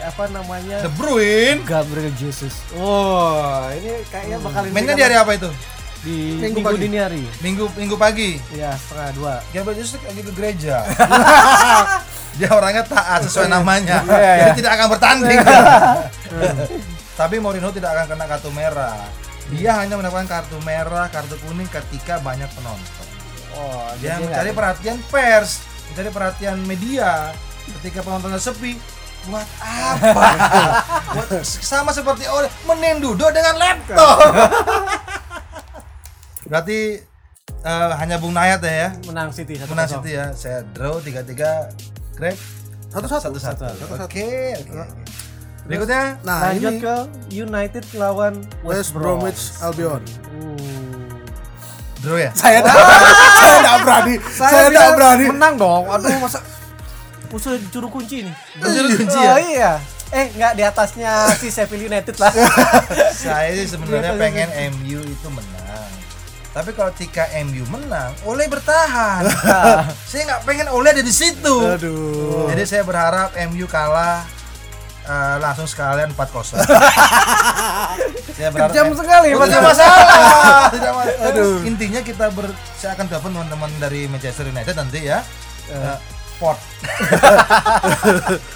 apa 0.00 0.24
namanya 0.26 0.80
De 0.80 0.90
Bruyne 0.90 1.60
Gabriel 1.62 2.10
Jesus. 2.14 2.56
Oh, 2.74 3.60
ini 3.70 4.00
kayaknya 4.06 4.40
bakal 4.40 4.62
mainnya 4.66 4.94
di 4.94 5.04
hari 5.04 5.14
apa 5.14 5.36
itu? 5.36 5.50
di 5.98 6.38
Minggu 6.38 6.62
minggu, 6.62 6.70
pagi. 6.70 6.78
dini 6.80 6.96
hari. 6.96 7.22
Minggu 7.40 7.64
Minggu 7.74 7.96
pagi. 7.96 8.38
Iya, 8.48 8.78
setengah 8.78 9.10
dua. 9.12 9.34
Gabriel 9.50 9.76
Jesus 9.76 9.98
lagi 10.00 10.22
ke 10.22 10.32
gereja. 10.32 10.86
Dia 12.36 12.52
orangnya 12.52 12.84
taat 12.84 13.24
sesuai 13.24 13.48
namanya. 13.48 14.04
Iya, 14.06 14.16
iya. 14.16 14.34
Jadi 14.46 14.60
tidak 14.60 14.72
akan 14.74 14.86
bertanding. 14.92 15.38
Tapi 17.20 17.40
Mourinho 17.40 17.72
tidak 17.72 17.90
akan 17.92 18.06
kena 18.12 18.24
kartu 18.26 18.50
merah. 18.50 19.00
Dia 19.48 19.78
hanya 19.78 19.96
mendapatkan 19.96 20.26
kartu 20.26 20.58
merah, 20.60 21.08
kartu 21.08 21.38
kuning 21.40 21.64
ketika 21.66 22.20
banyak 22.20 22.50
penonton. 22.52 23.06
Oh, 23.56 23.88
Dia 23.98 24.20
mencari 24.20 24.52
nggak- 24.52 24.58
perhatian 24.58 24.98
pers, 25.08 25.64
mencari 25.88 26.10
perhatian 26.10 26.56
media. 26.60 27.32
Ketika 27.80 28.04
penontonnya 28.04 28.36
sepi, 28.36 28.76
buat 29.24 29.48
apa? 29.58 30.28
Buat- 31.16 31.40
sama 31.42 31.90
seperti 31.90 32.28
orang 32.28 32.52
menendudo 32.64 33.32
dengan 33.32 33.56
laptop. 33.56 34.18
Berarti 36.46 37.00
eh, 37.64 37.90
hanya 37.96 38.20
Bung 38.20 38.36
Nayat 38.36 38.60
ya, 38.60 38.70
ya? 38.70 38.88
menang 39.08 39.32
City 39.32 39.56
satu 39.56 39.72
menang 39.72 39.88
City 39.88 40.10
ya. 40.14 40.30
Saya 40.30 40.62
draw 40.68 41.00
3-3. 41.00 41.32
Greg 41.32 41.95
Satu-satu. 42.16 43.36
satu-satu. 43.36 43.64
Satu-satu. 43.66 44.04
Oke, 44.04 44.28
oke. 44.56 44.84
Berikutnya 45.66 46.14
Nah, 46.22 46.54
Lanjut 46.54 46.72
ini 46.72 46.78
ke 46.78 46.96
United 47.34 47.84
lawan 47.98 48.34
West 48.62 48.94
Bromwich 48.94 49.58
Albion. 49.58 49.98
Uh, 50.30 50.54
Draw 52.00 52.16
ya? 52.16 52.30
Saya 52.32 52.58
enggak 52.62 52.76
saya 53.34 53.56
enggak 53.58 53.78
berani. 53.82 54.14
Saya 54.30 54.68
bilang 54.70 54.94
berani. 54.94 55.24
Menang 55.34 55.54
dong. 55.58 55.84
Aduh 55.90 56.08
masa 56.24 56.38
musuh 57.26 57.58
juru 57.68 57.90
kunci 57.90 58.22
nih. 58.22 58.34
Juru 58.62 58.88
kunci 58.94 59.18
Oh 59.18 59.26
ya? 59.26 59.36
iya. 59.42 59.72
Eh 60.14 60.30
nggak 60.32 60.52
di 60.54 60.62
atasnya 60.62 61.34
si 61.34 61.50
Sheffield 61.50 61.90
United 61.90 62.14
lah. 62.22 62.30
Saya 63.18 63.50
sih 63.52 63.66
sebenarnya 63.66 64.14
Iya, 64.14 64.22
pengen 64.22 64.48
MU 64.78 65.02
itu 65.02 65.28
menang. 65.28 65.55
Tapi 66.56 66.72
kalau 66.72 66.88
ketika 66.96 67.28
MU 67.44 67.68
menang, 67.68 68.16
Ole 68.24 68.48
bertahan. 68.48 69.28
saya 70.08 70.22
nggak 70.24 70.40
pengen 70.48 70.72
Ole 70.72 70.88
ada 70.88 71.04
di 71.04 71.12
situ. 71.12 71.52
Aduh. 71.52 72.48
Jadi 72.48 72.64
saya 72.64 72.80
berharap 72.80 73.36
MU 73.52 73.68
kalah 73.68 74.24
eh, 75.04 75.36
langsung 75.36 75.68
sekalian 75.68 76.16
4-0. 76.16 76.56
saya 78.40 78.48
berharap 78.56 78.72
Kejam 78.72 78.88
sekali, 78.96 79.36
Oh, 79.36 79.44
Mas. 79.44 79.52
tidak 79.52 79.64
masalah. 79.68 80.00
Masalah. 80.96 81.68
Intinya 81.68 82.00
kita 82.00 82.32
ber 82.32 82.48
saya 82.80 82.96
akan 82.96 83.04
telepon 83.04 83.36
teman-teman 83.36 83.70
dari 83.76 84.08
Manchester 84.08 84.48
United 84.48 84.72
nanti 84.80 85.12
ya. 85.12 85.20
Eh, 85.68 85.96
pot. 86.40 86.56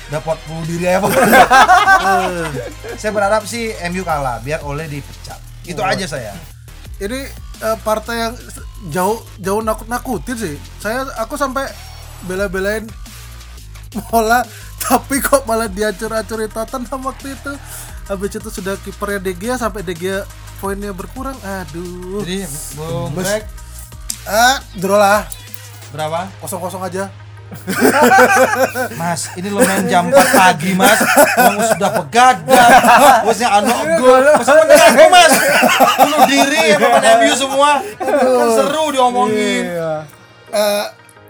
Udah 0.09 0.21
pot 0.25 0.41
bunuh 0.49 0.65
diri 0.65 0.89
ya 0.89 1.05
Pak. 1.05 1.13
saya 2.97 3.13
berharap 3.13 3.45
sih 3.45 3.77
MU 3.93 4.09
kalah 4.09 4.41
biar 4.41 4.65
Ole 4.65 4.89
dipecat. 4.89 5.37
Itu 5.69 5.85
aja 5.85 6.09
saya. 6.09 6.33
Ini 6.97 7.50
eh, 7.61 7.77
partai 7.81 8.17
yang 8.19 8.35
jauh 8.89 9.21
jauh 9.37 9.61
nakut-nakutin 9.61 10.37
sih. 10.37 10.55
Saya 10.79 11.05
aku 11.17 11.37
sampai 11.37 11.69
bela-belain 12.25 12.85
Mola 14.11 14.47
tapi 14.87 15.19
kok 15.19 15.45
malah 15.45 15.67
diacur-acurin 15.67 16.49
Tottenham 16.49 17.01
waktu 17.05 17.35
itu. 17.35 17.53
Habis 18.07 18.39
itu 18.39 18.49
sudah 18.51 18.75
kipernya 18.81 19.21
De 19.23 19.33
Gea 19.35 19.55
sampai 19.55 19.83
De 19.83 19.95
Gea 19.95 20.23
poinnya 20.59 20.91
berkurang. 20.91 21.37
Aduh. 21.43 22.23
Jadi 22.23 22.47
Bung 22.75 23.15
Greg 23.15 23.47
Ah, 24.29 24.61
draw 24.77 25.01
lah. 25.01 25.25
berapa? 25.91 26.29
Kosong-kosong 26.39 26.85
aja. 26.85 27.09
Mas, 28.95 29.31
ini 29.35 29.49
lo 29.51 29.61
main 29.63 29.83
jam 29.91 30.07
4 30.07 30.15
pagi, 30.31 30.71
Mas. 30.79 30.99
Kamu 31.35 31.61
sudah 31.75 31.91
begadang. 31.99 32.71
Bosnya 33.27 33.49
anu 33.59 33.75
gol. 33.99 34.23
Masa 34.39 34.53
menang 34.55 34.83
aku, 34.95 35.05
Mas? 35.11 35.33
Bunuh 35.99 36.21
diri 36.31 36.63
ya 36.73 36.77
pemain 36.79 37.05
MU 37.19 37.33
semua. 37.35 37.71
Kan 37.99 38.49
seru 38.55 38.85
diomongin. 38.95 39.65
Iya. 39.67 39.95
Eh, 40.51 40.85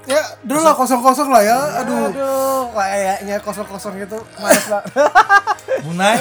ya, 0.08 0.22
draw 0.44 0.60
lah 0.64 0.74
kosong-kosong 0.76 1.28
lah 1.32 1.42
ya. 1.44 1.58
Aduh. 1.84 2.12
Aduh, 2.12 2.60
kayaknya 2.72 3.36
kosong-kosong 3.40 4.00
itu 4.00 4.18
males 4.40 4.66
lah. 4.68 4.82
Bunai, 5.80 6.20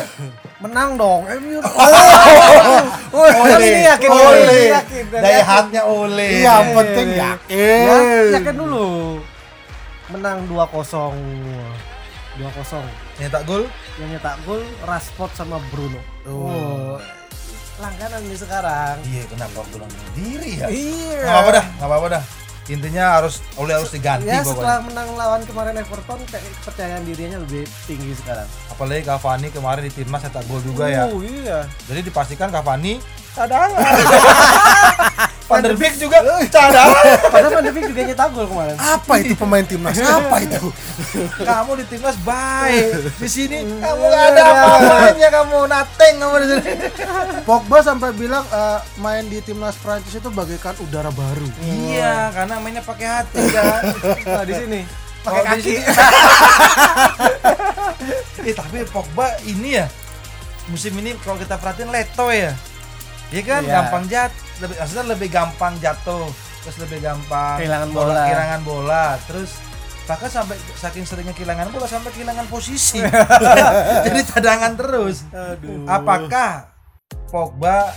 Menang 0.59 0.99
dong, 0.99 1.23
MU. 1.39 1.59
Oh, 3.09 3.25
ini 3.59 3.83
yakin, 3.87 4.09
Ole. 4.11 4.43
ini 4.43 4.65
yakin. 4.75 5.03
dan 5.11 5.21
Daya 5.23 5.33
yakin. 5.39 5.47
hatnya 5.47 5.81
Ole. 5.87 6.27
Iya, 6.29 6.43
yang 6.45 6.67
penting 6.75 7.07
yakin. 7.15 7.83
Ya, 7.83 7.95
yakin 8.39 8.55
dulu. 8.55 8.87
Menang 10.09 10.49
2-0. 10.49 11.13
2-0. 12.37 12.81
Nyetak 13.19 13.43
gol. 13.45 13.63
Yang 14.01 14.09
nyetak 14.17 14.37
gol 14.41 14.61
Rashford 14.85 15.31
sama 15.37 15.61
Bruno. 15.69 16.01
Oh. 16.25 16.49
Oh. 16.49 16.95
Langganan 17.79 18.19
nih 18.27 18.35
sekarang. 18.35 18.95
Iya, 19.07 19.23
kenapa 19.29 19.63
bunuh 19.71 19.87
diri 20.11 20.59
ya? 20.59 20.67
Iya. 20.67 21.19
Nggak 21.23 21.31
apa-apa 21.31 21.51
dah, 21.51 21.65
nggak 21.77 21.87
apa-apa 21.87 22.07
dah. 22.11 22.23
Intinya 22.69 23.17
harus 23.17 23.41
Ole 23.57 23.73
harus 23.73 23.89
diganti 23.89 24.29
Ya 24.29 24.45
setelah 24.45 24.77
pokoknya. 24.77 24.93
menang 24.93 25.10
lawan 25.17 25.41
kemarin 25.41 25.73
Everton 25.81 26.21
kayak 26.29 26.45
kepercayaan 26.62 27.01
dirinya 27.01 27.41
lebih 27.41 27.65
tinggi 27.89 28.13
sekarang. 28.13 28.45
Apalagi 28.69 29.10
Cavani 29.10 29.47
kemarin 29.49 29.84
di 29.89 29.93
timnas 29.95 30.21
nyetak 30.21 30.45
gol 30.45 30.62
juga 30.62 30.86
ya. 30.86 31.10
Oh 31.10 31.17
iya. 31.17 31.65
Jadi 31.89 32.01
dipastikan 32.05 32.53
Cavani 32.53 33.01
cadangan. 33.34 33.73
Van 35.49 35.59
der 35.59 35.73
Beek 35.73 35.97
juga 35.97 36.21
cadangan. 36.45 36.93
Padahal 37.33 37.51
Van 37.51 37.63
de 37.63 37.73
Beek 37.73 37.89
juga 37.89 38.01
nyetak 38.05 38.29
gol 38.31 38.45
kemarin. 38.45 38.77
Apa 38.77 39.13
itu 39.17 39.33
pemain 39.33 39.65
timnas? 39.65 39.97
Apa 40.21 40.38
itu? 40.39 40.69
kamu 41.39 41.71
di 41.75 41.85
timnas 41.88 42.17
baik 42.19 42.91
di 43.15 43.27
sini 43.27 43.57
kamu 43.63 44.03
nggak 44.03 44.25
ada 44.29 44.41
apa-apanya 44.45 45.29
kamu 45.31 45.57
nothing 45.65 46.15
kamu 46.15 46.35
di 46.38 46.47
sini 46.47 46.71
Pogba 47.49 47.77
sampai 47.79 48.13
bilang 48.13 48.45
eh, 48.45 48.79
main 48.95 49.25
di 49.25 49.39
timnas 49.39 49.73
Prancis 49.75 50.13
itu 50.13 50.29
bagaikan 50.29 50.77
udara 50.79 51.09
baru. 51.09 51.47
iya 51.63 52.29
karena 52.29 52.59
mainnya 52.59 52.83
pakai 52.83 53.07
hati 53.09 53.41
kan 53.49 53.81
Nah, 54.21 54.43
di 54.43 54.53
sini 54.53 54.79
Pakai 55.19 55.41
pakai 55.41 55.57
kaki. 55.57 55.73
eh 58.41 58.53
tapi 58.53 58.77
Pogba 58.85 59.27
ini 59.43 59.75
ya 59.75 59.88
musim 60.67 60.93
ini 60.95 61.17
kalau 61.17 61.35
kita 61.35 61.55
perhatiin 61.55 61.89
leto 61.89 62.29
ya 62.29 62.53
Iya 63.29 63.41
kan 63.43 63.62
Iya. 63.62 63.71
gampang 63.71 64.03
jat 64.05 64.31
lebih 64.60 64.76
maksudnya 64.76 65.06
lebih 65.08 65.30
gampang 65.30 65.74
jatuh 65.78 66.28
terus 66.60 66.78
lebih 66.78 67.00
gampang 67.00 67.58
Kehilangan 67.58 67.89
bola. 67.89 68.24
kehilangan 68.26 68.62
bola 68.62 69.06
terus 69.24 69.52
bahkan 70.04 70.26
sampai 70.28 70.56
saking 70.74 71.04
seringnya 71.04 71.32
kehilangan 71.32 71.69
bola 71.69 71.86
sampai 71.86 72.10
kehilangan 72.10 72.45
posisi 72.45 72.98
jadi 74.06 74.19
cadangan 74.26 74.74
terus 74.74 75.24
Aduh. 75.30 75.86
Apakah 75.86 76.74
Pogba 77.28 77.93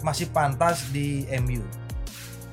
masih 0.00 0.28
pantas 0.28 0.88
di 0.88 1.28
MU? 1.38 1.60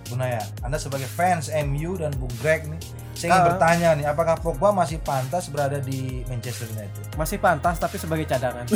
Bunaya, 0.08 0.39
Anda 0.60 0.76
sebagai 0.76 1.04
fans 1.06 1.52
MU 1.63 1.96
dan 1.96 2.15
Bung 2.15 2.32
Greg 2.39 2.63
nih, 2.65 2.80
saya 3.12 3.28
ingin 3.28 3.39
Ah. 3.39 3.48
bertanya 3.50 3.89
nih, 3.91 4.06
apakah 4.06 4.36
Pogba 4.36 4.72
masih 4.72 5.00
pantas 5.00 5.48
berada 5.48 5.80
di 5.80 6.24
Manchester 6.26 6.63
United? 6.70 7.12
Masih 7.13 7.36
pantas 7.38 7.76
tapi 7.76 7.96
sebagai 7.96 8.24
cadangan. 8.24 8.63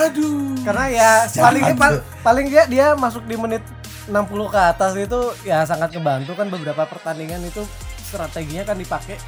Aduh. 0.00 0.56
Karena 0.64 0.84
ya 0.88 1.10
paling 1.28 1.64
pal- 1.76 2.02
paling 2.20 2.46
dia 2.48 2.64
dia 2.64 2.86
masuk 2.94 3.24
di 3.24 3.36
menit 3.36 3.60
60 4.08 4.16
ke 4.48 4.58
atas 4.58 4.92
itu 4.96 5.20
ya 5.44 5.62
sangat 5.62 5.92
kebantu 5.92 6.32
kan 6.34 6.48
beberapa 6.48 6.82
pertandingan 6.84 7.44
itu 7.44 7.62
strateginya 8.00 8.64
kan 8.64 8.76
dipakai 8.76 9.20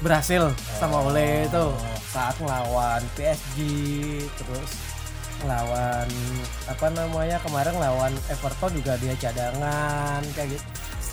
berhasil 0.00 0.50
sama 0.76 1.04
Ole 1.04 1.46
itu. 1.46 1.66
Saat 2.10 2.38
ngelawan 2.38 3.02
PSG 3.14 3.58
terus 4.34 4.70
ngelawan 5.42 6.08
apa 6.64 6.86
namanya 6.94 7.36
kemarin 7.42 7.76
lawan 7.76 8.12
Everton 8.30 8.70
juga 8.72 8.94
dia 8.96 9.12
cadangan 9.14 10.22
kayak 10.32 10.56
gitu 10.56 10.64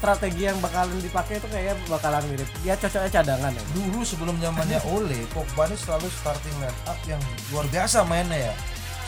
strategi 0.02 0.50
yang 0.50 0.58
bakalan 0.58 0.98
dipakai 0.98 1.38
itu 1.38 1.46
kayaknya 1.46 1.78
bakalan 1.86 2.26
mirip 2.26 2.50
dia 2.66 2.74
cocoknya 2.74 3.22
cadangan 3.22 3.54
ya 3.54 3.64
Dulu 3.78 4.00
sebelum 4.02 4.36
zamannya 4.42 4.82
Ole, 4.90 5.22
Pogba 5.30 5.70
ini 5.70 5.78
selalu 5.78 6.10
starting 6.10 6.58
line 6.58 6.80
up 6.90 6.98
yang 7.06 7.22
luar 7.54 7.70
biasa 7.70 8.02
mainnya 8.10 8.50
ya. 8.50 8.54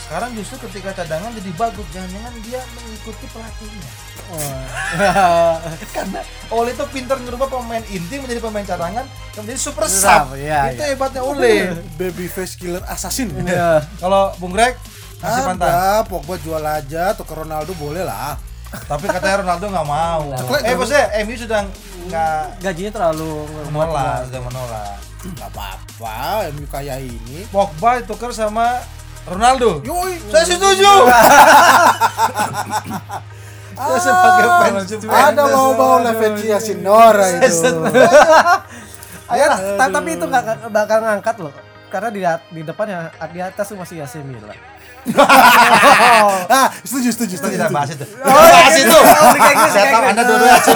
Sekarang 0.06 0.36
justru 0.38 0.62
ketika 0.69 1.01
cadangan 1.01 1.34
jadi 1.34 1.51
bagus, 1.58 1.88
jangan-jangan 1.95 2.34
dia 2.45 2.62
mengikuti 2.77 3.25
pelatihnya. 3.32 3.89
Wah. 4.29 5.58
Karena 5.95 6.21
Ole 6.53 6.69
itu 6.75 6.86
pintar 6.93 7.17
merubah 7.23 7.47
pemain 7.49 7.82
inti 7.89 8.15
menjadi 8.21 8.43
pemain 8.43 8.67
cadangan, 8.67 9.06
yang 9.10 9.41
menjadi 9.47 9.60
super 9.63 9.88
Sub, 9.89 10.06
sub. 10.06 10.38
iya, 10.38 10.75
itu 10.75 10.84
iya. 10.86 10.93
hebatnya 10.93 11.21
Ole. 11.25 11.73
Baby 11.99 12.29
face 12.29 12.53
killer 12.60 12.84
assassin. 12.86 13.34
Iya. 13.34 13.88
Kalau 13.97 14.36
Bung 14.38 14.53
Greg 14.53 14.77
masih 15.23 15.41
pantas. 15.49 16.06
Pogba 16.06 16.36
jual 16.38 16.62
aja, 16.62 17.15
tuh 17.17 17.25
ke 17.25 17.34
Ronaldo 17.34 17.71
boleh 17.79 18.06
lah. 18.06 18.38
Tapi 18.73 19.05
katanya 19.05 19.36
Ronaldo 19.41 19.65
nggak 19.69 19.88
mau. 19.88 20.23
Eh 20.59 20.73
maksudnya 20.73 21.05
MU 21.21 21.36
sudah 21.36 21.62
nggak 22.03 22.39
gajinya 22.59 22.91
terlalu 22.91 23.31
menolak, 23.69 24.27
sudah 24.27 24.41
menolak. 24.41 24.95
Gak 25.23 25.49
apa-apa, 25.49 26.51
MU 26.51 26.65
kayak 26.67 26.99
ini. 26.99 27.47
Pogba 27.47 27.97
ditukar 27.97 28.29
sama 28.29 28.83
Ronaldo. 29.23 29.79
Yoi, 29.81 30.19
Saya 30.27 30.43
setuju. 30.43 30.83
Saya 33.73 33.99
sebagai 33.99 34.47
fans 34.47 34.86
Juventus. 34.86 35.17
ada 35.17 35.43
mau 35.49 35.73
bawa 35.73 35.97
Levenzi 36.05 36.47
Sinora 36.59 37.25
itu. 37.31 37.69
Ya, 39.33 39.49
ta- 39.79 39.89
tapi 39.89 40.13
itu 40.13 40.25
nggak 40.29 40.69
bakal 40.69 40.99
ngangkat 41.01 41.36
loh. 41.41 41.53
Karena 41.89 42.09
di 42.12 42.21
di 42.53 42.62
depannya 42.62 43.09
di 43.33 43.39
atas 43.41 43.65
tuh 43.65 43.79
masih 43.79 44.05
AC 44.05 44.21
Milan. 44.21 44.53
ah, 46.63 46.67
setuju, 46.83 47.09
setuju, 47.11 47.35
Kita 47.35 47.47
setuju. 47.51 47.55
tidak 47.59 47.67
setuju. 47.67 47.75
bahas 47.75 47.89
itu. 47.91 48.05
bahas 48.23 48.75
itu. 48.79 48.97
Liga 49.35 49.49
Inggris, 49.51 49.73
Saya 49.75 49.85
tahu. 49.91 50.03
Anda 50.07 50.23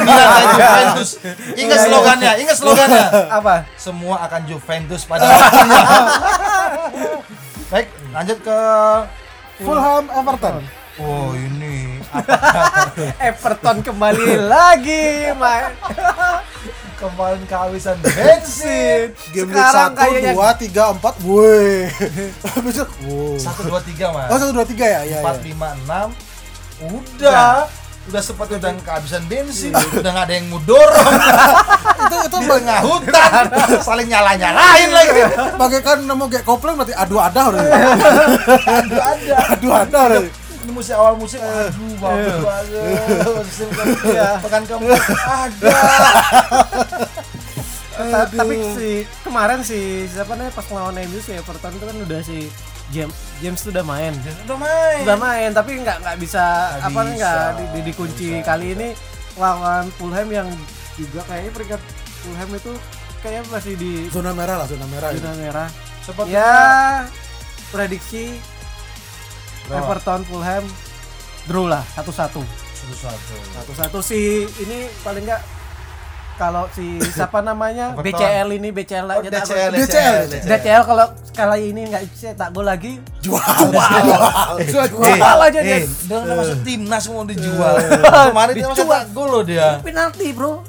Milan 0.03 0.27
dan 0.27 0.47
Juventus. 0.51 1.09
Ingat 1.63 1.79
slogannya, 1.87 2.31
ingat 2.43 2.55
slogannya. 2.59 3.05
Apa? 3.31 3.55
Semua 3.79 4.15
akan 4.27 4.41
Juventus 4.43 5.01
pada 5.07 5.23
waktunya. 5.23 5.81
Baik, 7.71 7.87
lanjut 8.15 8.37
ke 8.43 8.59
Fulham 9.63 10.05
Everton. 10.11 10.55
Oh 10.97 11.29
ini 11.37 12.01
Everton 13.21 13.85
kembali 13.85 14.49
lagi 14.49 15.29
main. 15.37 15.71
Kemarin 16.97 17.41
kehabisan 17.45 17.95
bensin. 18.01 19.13
Game 19.33 19.53
week 19.53 19.67
satu, 19.69 20.01
dua, 20.33 20.49
tiga, 20.57 20.83
empat, 20.91 21.15
woi. 21.25 21.85
Satu 23.37 23.61
dua 23.69 23.79
tiga 23.85 24.09
mas. 24.11 24.29
Oh, 24.33 24.37
satu, 24.41 24.51
dua, 24.51 24.65
tiga 24.65 24.85
ya? 24.85 25.01
Iya, 25.05 25.17
Empat 25.21 25.37
iya. 25.39 25.45
lima 25.53 25.69
enam. 25.85 26.07
Udah. 26.81 27.69
Udah 28.07 28.23
sempat 28.23 28.47
udah 28.47 28.71
kehabisan 28.87 29.27
bensin, 29.27 29.75
udah 29.75 30.11
nggak 30.15 30.25
ada 30.31 30.33
yang 30.39 30.47
mau 30.47 30.63
dorong 30.63 31.11
Itu, 32.07 32.15
itu 32.23 32.37
di 32.39 32.47
tengah 32.47 32.79
hutan, 32.79 33.43
saling 33.83 34.07
nyala 34.07 34.31
nyalain 34.39 34.89
lagi. 34.95 35.27
bagaikan 35.59 36.07
nemu 36.07 36.23
kayak 36.31 36.47
kopling 36.47 36.79
berarti 36.79 36.95
adu 36.95 37.19
ada 37.19 37.51
udah. 37.51 37.61
Aduh 38.79 39.01
ada. 39.03 39.35
Adu 39.51 39.67
ada. 39.75 40.01
Ini 40.67 40.75
musik 40.75 40.93
awal 40.93 41.15
musim 41.15 41.39
aduh 41.39 41.95
bagus 41.95 42.35
banget. 42.43 43.23
Musim 43.39 43.67
keempat 43.71 44.43
pekan 44.43 44.63
keempat 44.67 45.01
ada. 45.39 45.71
Ta- 47.97 48.29
tapi 48.29 48.55
si 48.75 48.89
kemarin 49.23 49.63
si 49.63 49.79
siapa 50.05 50.35
nih 50.35 50.51
pas 50.51 50.61
ngelawan 50.63 50.99
MU 51.01 51.17
si 51.17 51.31
Everton 51.33 51.71
itu 51.71 51.85
kan 51.87 51.97
udah 51.97 52.19
si 52.21 52.37
James 52.87 53.15
James 53.39 53.57
tuh 53.57 53.71
udah 53.71 53.81
main. 53.81 54.13
Udah 54.43 54.57
main. 54.57 54.99
Udah 55.01 55.17
main 55.17 55.49
tapi 55.51 55.71
nggak 55.77 55.97
nggak 55.99 56.17
bisa 56.19 56.43
Nggak 56.77 56.83
apa 56.85 56.99
nggak 57.09 57.43
di, 57.49 57.63
di- 57.71 57.85
dikunci. 57.85 58.27
Bisa. 58.33 58.45
kali 58.45 58.67
ini 58.73 58.87
lawan 59.33 59.87
Fulham 59.93 60.27
yang 60.27 60.47
juga 60.93 61.23
kayaknya 61.25 61.51
peringkat 61.53 61.81
Fulham 62.21 62.49
itu 62.51 62.71
kayaknya 63.17 63.41
masih 63.49 63.73
di 63.73 63.91
zona 64.07 64.29
merah 64.29 64.59
lah 64.59 64.67
zona 64.67 64.85
merah 64.85 65.09
ini. 65.09 65.17
zona 65.17 65.35
merah. 65.35 65.67
Sepertinya 65.99 66.37
ya 66.37 66.53
prediksi 67.67 68.37
Berapa? 69.67 69.83
Everton 69.85 70.21
Fulham 70.23 70.63
draw 71.43 71.65
lah 71.65 71.83
satu 71.89 72.09
satu 72.09 72.41
satu-satu 72.77 73.35
satu 73.53 73.71
satu 73.73 73.97
si 73.99 74.19
ini 74.57 74.87
paling 75.01 75.23
nggak 75.23 75.41
kalau 76.37 76.69
si 76.69 77.01
siapa 77.03 77.41
namanya 77.41 77.91
Everton. 77.97 78.13
BCL 78.13 78.47
ini 78.53 78.69
BCL 78.69 79.05
Oh, 79.05 79.15
aja 79.17 79.27
tak 79.27 79.41
DCL, 79.43 79.57
gol. 79.65 79.79
DCL. 79.81 80.15
DCL 80.45 80.83
kalau 80.85 81.05
kali 81.31 81.61
ini 81.67 81.81
nggak 81.87 82.03
cetak 82.11 82.49
gol 82.51 82.63
lagi 82.63 82.93
jual 83.19 83.41
Jual, 84.63 84.85
Jual 84.87 85.39
aja 85.41 85.59
dia. 85.59 85.77
eh, 85.77 85.83
dia 85.83 86.17
masuk 86.29 86.57
timnas 86.61 87.03
mau 87.07 87.23
dijual. 87.23 87.73
Kemarin 88.29 88.53
dia 88.53 88.67
masuk 88.67 88.77
Dijual. 88.79 88.93
tak 88.93 89.05
gol 89.11 89.29
loh 89.29 89.43
dia. 89.43 89.67
penalti 89.81 90.27
bro 90.31 90.61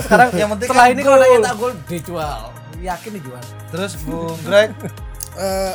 sekarang 0.00 0.28
Yang 0.34 0.48
penting 0.52 0.68
setelah 0.68 0.84
kan 0.84 0.92
ini 0.92 1.00
kalau 1.00 1.16
tak 1.40 1.56
gol 1.56 1.72
dijual 1.86 2.40
yakin 2.80 3.10
dijual 3.14 3.42
Terus 3.70 3.92
Bung 4.00 4.36
Greg, 4.42 4.70
Eh, 5.32 5.72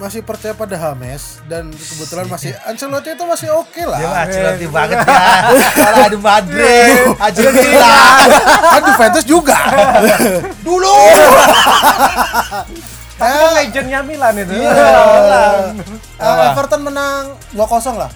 masih 0.00 0.24
percaya 0.24 0.56
pada 0.56 0.72
Hames 0.74 1.44
dan 1.44 1.68
kebetulan 1.68 2.24
masih 2.24 2.56
Ancelotti 2.64 3.12
itu 3.12 3.20
masih 3.22 3.48
oke 3.52 3.82
lah. 3.84 4.00
Dia 4.00 4.08
mah 4.08 4.20
Ancelotti 4.24 4.66
banget 4.66 4.96
ya. 4.96 5.12
Kalau 5.76 6.04
ada 6.08 6.18
Madrid, 6.18 7.04
Argentina. 7.20 7.90
kan 8.64 8.80
Juventus 8.82 9.24
juga. 9.28 9.58
Dulu. 10.66 10.88
tapi 13.20 13.36
kan 13.36 13.52
legendnya 13.52 14.00
Milan 14.00 14.32
itu. 14.34 14.56
Eh, 14.56 16.44
Everton 16.48 16.80
menang 16.80 17.36
2-0 17.52 17.60
lah. 17.94 18.08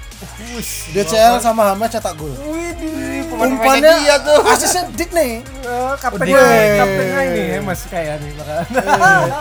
DCL 0.91 1.37
sama 1.39 1.77
Hames 1.77 1.93
cetak 1.93 2.17
gol. 2.17 2.33
Widih, 2.33 3.29
umpannya 3.29 3.93
dia 4.01 4.17
tuh. 4.19 4.41
asisnya 4.47 4.89
Dick 4.91 5.13
nih 5.13 5.45
Eh, 5.45 5.93
kapten 6.01 6.25
Udah. 6.25 6.49
kaptennya 6.81 7.21
ini 7.27 7.43
ya 7.51 7.61
mas 7.61 7.85
kayak 7.85 8.17
nih 8.21 8.33
makanya 8.33 8.65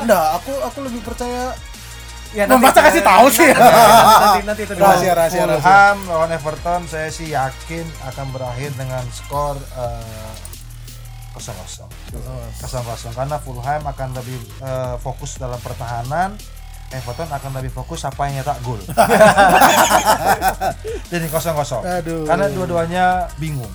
enggak 0.04 0.26
aku 0.36 0.52
aku 0.60 0.78
lebih 0.84 1.00
percaya 1.04 1.56
ya, 2.34 2.43
Membaca 2.50 2.80
kasih 2.82 3.02
tahu 3.02 3.26
sih. 3.30 3.50
nanti 3.54 4.41
nanti 4.43 4.62
itu 4.65 4.74
Rahasia, 4.74 5.13
rahasia, 5.13 5.43
rahasia. 5.46 5.62
Fulham 5.62 5.98
lawan 6.10 6.30
Everton 6.34 6.82
saya 6.86 7.10
sih 7.10 7.30
yakin 7.30 7.86
akan 8.10 8.26
berakhir 8.34 8.74
dengan 8.74 9.04
skor 9.10 9.58
eh, 9.58 10.34
kosong 11.34 11.58
kosong 11.58 11.89
kosong 12.58 12.84
kosong 12.84 13.13
karena 13.13 13.38
Fulham 13.38 13.82
akan 13.84 14.10
lebih 14.13 14.38
eh, 14.62 14.96
fokus 14.98 15.38
dalam 15.38 15.58
pertahanan 15.58 16.38
Everton 16.93 17.26
akan 17.26 17.52
lebih 17.58 17.74
fokus 17.74 18.06
apa 18.06 18.30
yang 18.30 18.41
nyetak 18.41 18.58
gol 18.62 18.78
jadi 21.12 21.26
kosong 21.30 21.56
kosong 21.58 21.82
karena 22.30 22.46
dua-duanya 22.54 23.06
bingung 23.38 23.72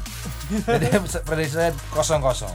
jadi 0.62 0.86
prediksi 1.26 1.54
saya 1.58 1.70
kosong 1.90 2.22
kosong 2.22 2.54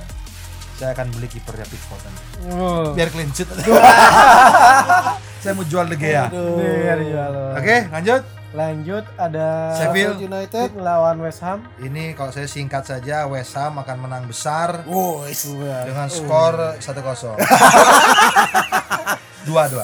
saya 0.73 0.97
akan 0.97 1.05
beli 1.13 1.29
kipernya 1.29 1.69
Pickford. 1.69 2.01
Oh. 2.49 2.97
biar 2.97 3.11
clean 3.11 3.29
sheet 3.29 3.45
saya 5.43 5.53
mau 5.53 5.65
jual 5.65 5.85
De 5.85 5.97
Gea 5.97 6.31
jual. 6.31 7.33
oke 7.53 7.77
lanjut 7.91 8.23
lanjut 8.53 9.03
ada 9.17 9.73
Sheffield 9.75 10.21
United 10.21 10.77
lawan 10.77 11.19
West 11.19 11.41
Ham 11.41 11.65
Ini 11.77 12.13
kalau 12.13 12.29
saya 12.29 12.45
singkat 12.45 12.85
saja 12.85 13.25
West 13.25 13.51
Ham 13.53 13.75
akan 13.75 13.97
menang 13.99 14.23
besar 14.23 14.85
wow 14.85 15.25
dengan 15.83 16.07
skor 16.07 16.77
1-0. 16.77 17.35
Dua 19.43 19.67
dua, 19.67 19.83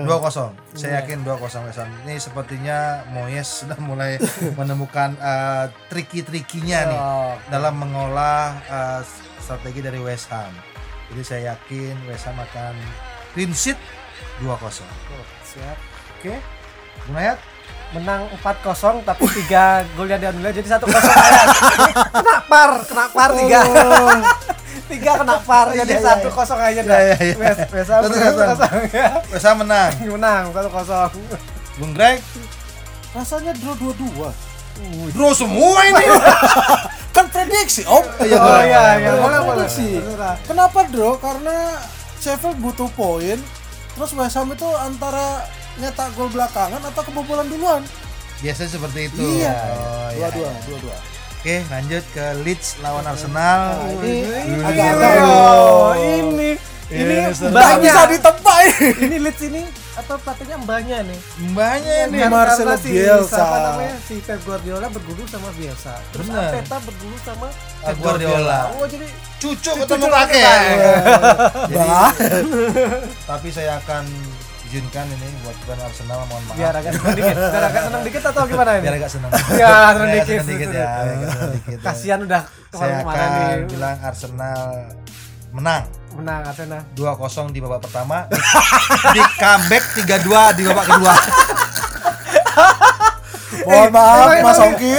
dua 0.00 0.16
kosong. 0.16 0.48
Saya 0.72 1.04
yakin 1.04 1.20
dua 1.20 1.36
kosong 1.36 1.60
West 1.68 1.76
Ham. 1.76 1.92
Ini 2.06 2.16
sepertinya 2.16 2.78
Moyes 3.10 3.60
sudah 3.60 3.76
mulai 3.78 4.16
menemukan 4.58 5.12
eh, 5.14 5.68
triki-trikinya 5.92 6.78
nih 6.86 6.96
Oh. 6.96 7.36
dalam 7.52 7.76
mengolah 7.76 8.56
eh, 8.64 9.00
strategi 9.36 9.84
dari 9.84 10.00
West 10.00 10.32
Ham. 10.32 10.48
Jadi 11.12 11.20
saya 11.20 11.52
yakin 11.52 12.00
West 12.08 12.24
Ham 12.24 12.40
akan 12.40 12.72
clean 13.36 13.52
sheet 13.52 13.76
2-0. 14.38 14.54
Oke, 14.54 15.18
siap 15.44 15.78
Bung 17.04 17.14
Nayat? 17.14 17.38
menang 17.88 18.28
4-0 18.44 19.00
tapi 19.00 19.24
3 19.48 19.96
golnya 19.96 20.20
diambil 20.20 20.52
jadi 20.52 20.76
1-0 20.76 20.92
kayak 20.92 21.44
kena 22.20 22.36
par 22.44 22.70
kena 22.84 23.04
par 23.08 23.30
3 23.32 23.48
3 24.92 25.00
kena 25.24 25.36
par 25.40 25.66
jadi 25.72 25.88
Iya, 25.96 26.20
iya, 26.20 26.28
1-0 26.28 26.68
aja 26.68 26.80
dah 26.84 26.98
Iya, 27.00 27.16
iya, 27.16 27.32
iya. 27.32 27.52
Kosong. 27.64 28.12
1-0 28.12 28.92
ya 28.92 29.08
West 29.32 29.46
Ham 29.48 29.56
menang. 29.64 29.90
menang 30.04 30.42
1-0 30.52 30.68
Bung 31.80 31.92
Greg? 31.96 32.20
rasanya 33.08 33.56
draw 33.56 33.72
dua-dua 33.72 34.36
Bro 35.10 35.34
semua 35.34 35.80
ini. 35.82 36.04
kan 37.16 37.24
prediksi 37.32 37.88
om 37.88 38.04
Iya, 38.20 38.36
oh 38.36 38.60
iya 38.62 38.82
iya. 39.00 39.10
Terserah. 39.64 40.36
kenapa 40.44 40.84
draw 40.86 41.16
karena 41.16 41.80
Sheffield 42.20 42.60
butuh 42.60 42.86
poin 42.92 43.40
terus 43.98 44.14
West 44.14 44.38
Ham 44.38 44.46
itu 44.48 44.68
antara 44.78 45.42
nyetak 45.74 46.14
gol 46.14 46.30
belakangan 46.30 46.78
atau 46.80 47.02
kebobolan 47.02 47.46
duluan 47.46 47.82
Biasanya 48.38 48.70
seperti 48.70 49.10
itu. 49.10 49.18
iya 49.18 49.50
Oh, 49.74 50.08
iya. 50.14 50.30
dua-dua 50.30 50.50
dua-dua 50.64 50.96
Oke, 51.38 51.62
lanjut 51.66 52.02
ke 52.10 52.24
Leeds 52.42 52.78
lawan 52.78 53.02
Arsenal. 53.04 53.78
Nah, 53.78 53.94
ini 53.96 54.26
Ini 54.26 54.58
agak-agak 54.58 55.12
oh, 55.22 55.94
ini 55.94 56.50
ini 56.88 57.14
Iya, 57.14 57.30
seru. 57.30 57.50
Nggak 57.50 57.62
mbahnya 57.78 57.90
bisa 57.90 58.02
ditebak 58.10 58.58
ini 59.02 59.16
Leeds 59.18 59.42
ini 59.44 59.62
atau 59.98 60.14
pelatihnya 60.16 60.56
mbahnya 60.58 60.98
nih 61.02 61.18
Mbaknya 61.48 61.94
nih. 62.06 62.20
Ini 62.20 62.28
Marcelo 62.28 62.74
si, 62.74 62.88
Bielsa. 62.88 63.34
siapa 63.34 63.56
namanya 63.60 63.94
si 64.00 64.14
Pep 64.18 64.40
Guardiola 64.42 64.86
berguru 64.86 65.22
sama 65.24 65.50
Bielsa 65.52 65.94
terus 66.08 66.26
Bener. 66.26 66.48
Arteta 66.48 66.76
berguru 66.80 67.16
sama 67.18 67.46
Ah, 67.80 67.92
Guardiola. 67.92 68.58
oh 68.72 68.86
jadi 68.86 69.06
Cucu 69.38 69.70
ketemu 69.72 70.06
kakek. 70.08 70.42
Jadi, 71.70 71.74
Bah. 71.78 72.10
tapi 73.30 73.48
saya 73.48 73.78
akan 73.78 74.02
izinkan 74.64 75.06
ini 75.08 75.28
buat 75.40 75.56
fans 75.62 75.80
Arsenal 75.80 76.26
mohon 76.26 76.42
maaf. 76.44 76.56
biar 76.56 76.74
agak 76.74 76.92
senang 76.92 77.14
dikit 77.14 77.36
biar 77.38 77.64
agak 77.64 77.82
senang 77.82 78.02
dikit 78.02 78.22
atau 78.24 78.42
gimana 78.44 78.70
ini 78.72 78.82
Biar 78.82 78.96
agak 78.96 79.10
senang. 79.10 79.30
Ya, 79.62 79.74
senang 79.88 80.10
dikit. 80.10 80.26
senang 80.36 80.48
dikit 80.48 80.68
ya. 80.68 80.88
ya. 81.64 81.78
kasihan 81.80 82.20
udah 82.20 82.42
Saya 82.68 82.94
akan 83.00 83.30
bilang 83.66 83.96
Arsenal 84.00 84.60
menang 85.50 85.84
menang 86.18 86.42
Arsenal 86.44 86.82
2-0 86.92 87.14
di 87.50 87.60
babak 87.60 87.80
pertama. 87.80 88.26
di 89.14 89.22
comeback 89.38 89.84
3-2 89.96 90.58
di 90.58 90.62
babak 90.64 90.84
kedua. 90.86 91.14
mohon 93.60 93.92
maaf 93.92 94.32
Emang- 94.32 94.44
Mas 94.44 94.58
Ongki 94.58 94.96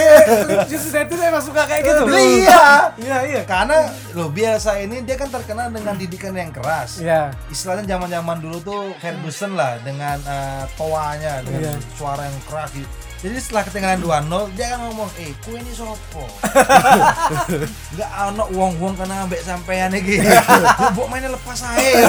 Justru 0.67 0.97
itu 0.99 1.13
emang 1.17 1.41
suka 1.41 1.65
kayak 1.65 1.81
gitu 1.81 2.01
Iya. 2.07 2.65
iya 3.01 3.17
iya 3.25 3.41
Karena 3.43 3.81
lo 4.13 4.29
biasa 4.29 4.77
ini 4.77 5.01
dia 5.01 5.17
kan 5.17 5.25
terkenal 5.27 5.69
dengan 5.69 5.97
didikan 5.97 6.33
yang 6.33 6.49
keras. 6.49 7.01
iya 7.01 7.33
istilahnya 7.49 7.89
zaman-zaman 7.89 8.37
dulu 8.37 8.57
tuh 8.61 8.81
Ferguson 8.97 9.53
lah 9.53 9.81
dengan 9.81 10.21
eh, 10.21 10.63
toanya 10.75 11.41
dengan 11.41 11.73
Iya. 11.73 11.73
suara 11.91 12.21
yang 12.23 12.37
keras 12.45 12.69
gitu. 12.71 12.89
Jadi 13.19 13.35
setelah 13.35 13.67
ketinggalan 13.67 13.99
2-0 13.99 14.55
dia 14.55 14.71
kan 14.71 14.79
ngomong, 14.81 15.11
"Eh, 15.19 15.35
kue 15.43 15.59
ini 15.59 15.75
sopo?" 15.75 16.23
Enggak 17.91 18.11
ono 18.25 18.43
wong-wong 18.49 18.95
kena 18.95 19.27
ambek 19.27 19.43
sampean 19.43 19.91
iki. 19.91 20.23
Bubuk 20.87 21.11
mainnya 21.11 21.27
lepas 21.29 21.59
ae. 21.67 21.99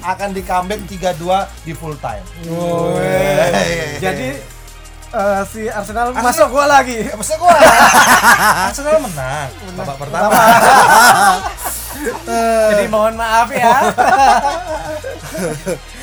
Akan 0.00 0.32
di 0.32 0.40
comeback 0.40 0.80
3-2 0.88 1.20
di 1.62 1.76
full 1.76 2.00
time. 2.00 2.24
Woi. 2.48 4.00
jadi 4.00 4.40
eh, 5.10 5.40
si 5.44 5.68
Arsenal 5.68 6.12
masuk 6.12 6.48
gua 6.48 6.64
lagi 6.64 7.02
Ya, 7.02 7.12
maksudnya 7.12 7.38
gua 7.38 7.52
Arsenal 8.68 9.00
menang 9.02 9.48
babak 9.76 9.96
pertama. 10.00 10.32
jadi 12.70 12.84
mohon 12.86 13.18
maaf 13.18 13.48
ya 13.50 13.74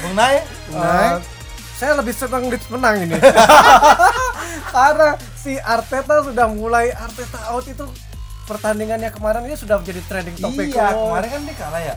Bung 0.03 0.13
Nay, 0.13 0.43
Eh, 0.69 1.11
saya 1.85 2.01
lebih 2.01 2.17
senang 2.17 2.49
Leeds 2.49 2.65
menang 2.67 2.97
ini 2.97 3.13
karena 4.73 5.09
si 5.37 5.53
Arteta 5.55 6.25
sudah 6.25 6.49
mulai 6.49 6.89
Arteta 6.89 7.53
out 7.53 7.61
itu 7.63 7.85
pertandingannya 8.45 9.13
kemarin 9.13 9.45
ini 9.45 9.53
sudah 9.53 9.77
menjadi 9.77 10.01
trending 10.05 10.33
topik 10.35 10.73
iya, 10.73 10.97
Oh, 10.97 11.13
kemarin 11.13 11.29
kan 11.29 11.41
dia 11.45 11.55
kalah 11.55 11.81
ya. 11.83 11.95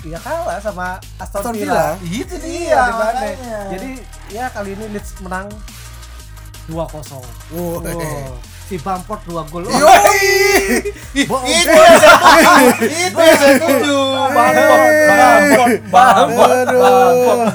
iya 0.00 0.18
kalah 0.20 0.60
sama 0.60 1.00
Aston, 1.16 1.40
Aston 1.40 1.54
Villa. 1.56 1.96
Villa. 1.96 2.20
Itu 2.20 2.34
Iya, 2.36 2.80
di 2.82 2.92
mana? 2.92 3.00
makanya. 3.00 3.58
Jadi 3.70 3.90
ya 4.28 4.44
kali 4.48 4.70
ini 4.72 4.84
Leeds 4.92 5.10
menang 5.20 5.48
2-0. 6.68 7.24
Woi. 7.56 7.96
Wow. 7.96 8.36
Si 8.70 8.78
Bamford 8.78 9.18
2 9.26 9.50
gol. 9.50 9.66
Oh, 9.66 11.42
itu 11.42 11.74
yang 11.74 11.98
saya 11.98 12.14
tuju. 12.22 12.86
Itu 12.86 13.18
yang 13.18 13.38
saya 13.42 13.54
tuju. 13.58 13.98
Bamford, 14.30 14.94
Bamford, 15.10 15.74
Bamford, 15.90 16.68
Bamford. 16.70 17.50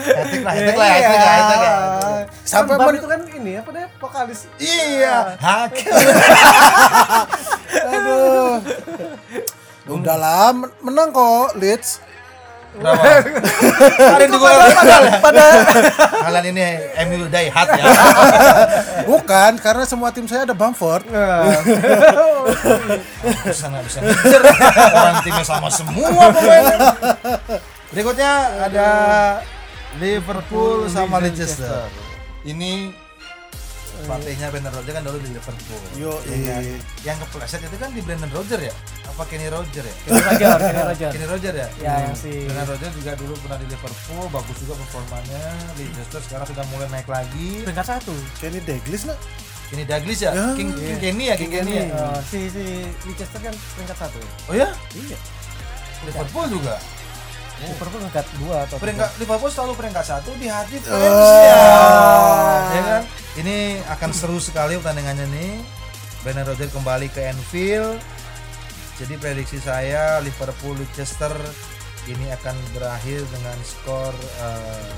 Hattrick 0.00 0.42
lah, 0.46 0.54
itu 0.54 0.70
lah, 0.70 0.94
itu 0.94 1.10
lah, 1.18 1.34
itu 1.34 1.56
lah. 1.58 1.76
Sampai 2.46 2.78
Bam 2.78 2.94
itu 2.94 3.10
kan 3.10 3.20
ini 3.26 3.58
apa 3.58 3.68
deh 3.74 3.90
vokalis. 3.98 4.46
Iya, 4.62 5.34
hakim. 5.34 5.90
Aduh. 7.90 8.62
Udah 9.90 10.14
lah, 10.14 10.54
men- 10.54 10.78
menang 10.78 11.10
kok 11.10 11.58
Leeds. 11.58 11.98
Kalian 12.78 14.30
juga 14.30 14.48
Pada 15.18 15.44
kalian 16.30 16.44
ini 16.54 16.62
MU 17.10 17.26
die 17.26 17.50
hard 17.50 17.70
ya. 17.74 17.84
Bukan, 19.10 19.52
karena 19.58 19.84
semua 19.84 20.14
tim 20.14 20.30
saya 20.30 20.46
ada 20.46 20.54
Bamford. 20.54 21.02
bisa 23.50 23.66
nggak 23.66 23.82
bisa 23.84 23.98
ngejar 24.00 24.40
orang 24.94 25.16
timnya 25.26 25.44
sama 25.44 25.68
semua 25.68 26.30
pemainnya. 26.30 26.78
Berikutnya 27.90 28.32
ada 28.70 28.88
Liverpool 29.98 30.86
sama 30.86 31.18
Leicester. 31.18 31.90
Ini 32.46 32.94
pelatihnya 34.02 34.46
Brendan 34.48 34.72
Rodgers 34.72 34.92
kan 34.92 35.02
dulu 35.02 35.18
di 35.18 35.30
Liverpool. 35.30 35.82
Yo, 35.94 36.12
Ya 36.22 36.36
kan? 36.46 36.62
iya. 36.62 36.76
Yang 37.02 37.16
kepleset 37.22 37.60
itu 37.62 37.76
kan 37.76 37.90
di 37.90 38.00
Brendan 38.00 38.30
Rodgers 38.30 38.62
ya? 38.62 38.74
Apa 39.06 39.22
Kenny 39.24 39.46
Rodgers 39.46 39.82
ya? 39.82 39.94
Kenny 40.00 40.22
Roger, 40.22 40.56
Kenny 40.58 40.82
Roger. 40.90 41.10
Kenny 41.10 41.26
Rodgers 41.26 41.56
ya? 41.56 41.68
Ya, 41.78 41.92
yang 42.02 42.14
si- 42.14 42.44
Brendan 42.44 42.66
Rodgers 42.66 42.94
juga 42.94 43.12
dulu 43.14 43.32
pernah 43.38 43.56
di 43.56 43.66
Liverpool, 43.66 44.24
bagus 44.28 44.56
juga 44.58 44.74
performanya. 44.76 45.42
Leicester 45.74 46.20
sekarang 46.20 46.46
sudah 46.46 46.64
mulai 46.68 46.88
naik 46.90 47.08
lagi. 47.08 47.48
Peringkat 47.62 47.86
satu. 47.88 48.14
Kenny 48.36 48.60
Dalglish 48.60 49.04
nak? 49.04 49.18
Kenny 49.66 49.86
Douglas 49.86 50.18
ya? 50.18 50.30
Ya. 50.32 50.46
King, 50.58 50.70
King 50.74 50.98
Kenny 50.98 51.24
ya? 51.30 51.34
King 51.38 51.52
Kenny 51.52 51.72
ya? 51.72 51.84
Oh, 51.94 52.18
si 52.20 52.50
si 52.50 52.64
Leicester 53.06 53.38
kan 53.38 53.54
peringkat 53.54 53.96
satu. 53.96 54.18
Oh 54.46 54.54
ya? 54.54 54.66
Iya. 54.92 55.14
Liverpool 56.02 56.46
juga? 56.50 56.74
Liverpool 57.62 58.00
peringkat 58.00 58.26
dua 58.36 58.56
atau 58.64 58.76
peringkat 58.76 59.10
Liverpool 59.16 59.50
selalu 59.50 59.72
peringkat 59.76 60.04
satu 60.06 60.30
di 60.34 60.46
hati 60.46 60.76
fans 60.78 60.96
Oh. 60.96 61.44
ya. 61.44 61.60
Ya 62.70 62.82
kan? 62.82 63.02
Ini 63.36 63.56
akan 63.86 64.10
seru 64.10 64.38
sekali 64.38 64.76
pertandingannya 64.76 65.26
nih. 65.28 65.52
Brendan 66.20 66.44
Rodgers 66.46 66.70
kembali 66.70 67.08
ke 67.08 67.20
Anfield. 67.26 68.00
Jadi 68.96 69.16
prediksi 69.16 69.56
saya 69.56 70.20
Liverpool 70.20 70.76
Leicester 70.76 71.32
ini 72.04 72.28
akan 72.30 72.52
berakhir 72.70 73.24
dengan 73.30 73.56
skor 73.60 74.12
eh, 74.40 74.96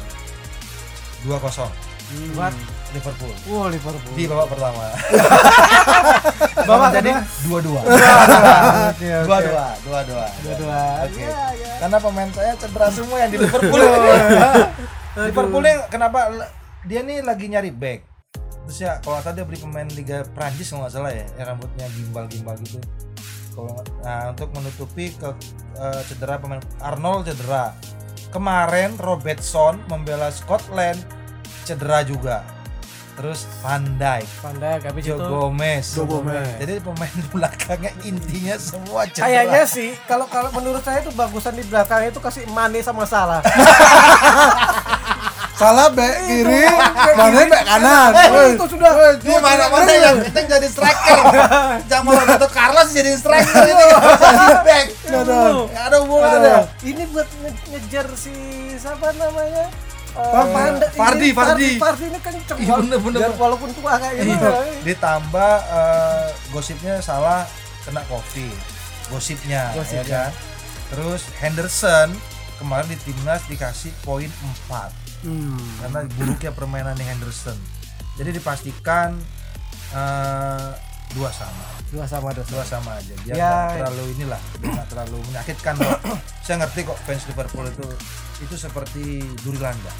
2-0 1.23 1.71
Buat 2.35 2.53
Liverpool 2.93 3.33
Wow 3.47 3.71
Liverpool. 3.71 4.13
di 4.13 4.27
babak 4.27 4.51
pertama. 4.51 4.85
Babak 6.69 6.91
jadi 6.93 7.11
kedua. 7.41 7.81
2-2. 7.81 7.83
Oke, 8.93 9.09
oke. 9.23 9.29
2-2, 9.31 9.87
2-2. 9.87 10.45
Dua-dua. 10.45 10.81
Oke. 11.07 11.25
Karena 11.83 11.99
pemain 11.99 12.31
saya 12.31 12.55
cedera 12.55 12.95
semua 12.95 13.27
yang 13.27 13.31
di 13.35 13.43
Liverpool. 13.43 13.83
Liverpool 15.27 15.67
kenapa 15.91 16.31
dia 16.87 17.03
nih 17.03 17.27
lagi 17.27 17.51
nyari 17.51 17.75
back. 17.75 18.07
Terus 18.71 18.79
ya 18.79 19.03
kalau 19.03 19.19
tadi 19.19 19.43
dia 19.43 19.45
beli 19.51 19.59
pemain 19.59 19.91
Liga 19.91 20.23
Prancis 20.31 20.71
kalau 20.71 20.87
nggak 20.87 20.95
salah 20.95 21.11
ya, 21.11 21.27
yang 21.43 21.59
rambutnya 21.59 21.91
gimbal-gimbal 21.91 22.55
gitu. 22.63 22.79
Kalau 23.59 23.83
nah, 24.07 24.31
untuk 24.31 24.55
menutupi 24.55 25.11
ke 25.11 25.35
eh, 25.75 26.03
cedera 26.07 26.39
pemain 26.39 26.63
Arnold 26.79 27.27
cedera. 27.27 27.75
Kemarin 28.31 28.95
Robertson 29.03 29.83
membela 29.91 30.31
Scotland 30.31 31.03
cedera 31.67 32.07
juga. 32.07 32.47
Terus 33.13 33.45
Van 33.61 33.85
Dijk, 33.95 34.25
Van 34.41 34.57
Dijk 34.57 34.81
habis 34.89 35.03
Joe 35.05 35.15
itu 35.15 35.29
Gomez. 35.29 35.85
Joe 35.87 36.09
Gomez. 36.09 36.49
Jadi 36.57 36.81
pemain 36.81 37.13
belakangnya 37.35 37.93
intinya 38.03 38.57
semua 38.57 39.05
cedera. 39.05 39.29
Kayaknya 39.29 39.63
sih 39.65 39.91
kalau 40.05 40.25
kalau 40.27 40.49
menurut 40.51 40.81
saya 40.81 41.01
itu 41.01 41.13
bagusan 41.13 41.53
di 41.53 41.63
belakang 41.63 42.09
itu 42.09 42.17
kasih 42.19 42.49
Mane 42.49 42.81
sama 42.81 43.05
Salah. 43.05 43.45
Salah 45.53 45.93
back 45.93 46.27
kiri, 46.27 46.65
mana 47.15 47.45
back 47.47 47.63
kanan. 47.63 48.11
Eh, 48.17 48.57
itu 48.57 48.65
sudah. 48.67 48.91
Ini 49.15 49.37
mana 49.39 49.69
mana 49.69 49.93
yang 49.93 50.17
kita 50.19 50.49
jadi 50.49 50.67
striker. 50.67 51.19
Zaman 51.87 52.13
Roberto 52.17 52.49
Carlos 52.51 52.89
jadi 52.91 53.15
striker 53.15 53.63
ini 53.63 53.85
jadi 55.07 55.39
ada 55.71 55.97
hubungannya. 56.03 56.67
Ini 56.83 57.03
buat 57.13 57.29
nge- 57.39 57.63
ngejar 57.69 58.07
si 58.17 58.33
siapa 58.75 59.13
namanya? 59.15 59.71
Panda- 60.15 60.91
Fardi, 60.91 61.27
ini 61.27 61.33
Fardi. 61.33 61.71
Fardi 61.77 62.05
ini 62.07 62.19
kan 62.19 62.33
cuma 62.39 62.59
Iya, 62.59 62.75
bener, 62.79 62.99
bener. 63.01 63.21
biar 63.23 63.33
walaupun 63.35 63.69
tua 63.73 63.93
kayak 63.97 64.15
gitu. 64.19 64.45
Iya. 64.45 64.53
Ditambah 64.85 65.53
eh, 65.67 66.25
gosipnya 66.51 66.95
salah 66.99 67.49
kena 67.83 68.05
covid. 68.07 68.53
Gosipnya, 69.09 69.73
Gosipnya. 69.73 70.03
ya 70.03 70.29
kan. 70.29 70.31
Terus 70.89 71.23
Henderson 71.35 72.09
kemarin 72.57 72.87
di 72.87 72.99
timnas 73.03 73.43
dikasih 73.47 73.91
poin 74.01 74.29
4 74.69 74.93
Hmm. 75.23 75.57
karena 75.79 75.99
buruknya 76.13 76.51
permainan 76.51 76.93
di 76.93 77.03
Henderson. 77.03 77.57
Jadi 78.15 78.35
dipastikan 78.35 79.17
eh, 79.91 80.71
dua 81.11 81.29
sama. 81.31 81.67
Dua 81.87 82.05
sama 82.05 82.33
dosa. 82.33 82.49
dua 82.51 82.65
sama 82.65 82.91
aja 82.95 83.13
biar 83.23 83.35
Ya. 83.35 83.53
terlalu 83.77 84.17
inilah 84.17 84.41
nggak 84.59 84.87
terlalu 84.89 85.17
menyakitkan 85.27 85.77
kok. 85.77 86.01
saya 86.41 86.57
ngerti 86.59 86.81
kok 86.83 86.97
fans 86.99 87.25
Liverpool 87.27 87.67
itu 87.67 87.85
itu 88.43 88.59
seperti 88.59 89.23
duri 89.47 89.59
landa. 89.63 89.93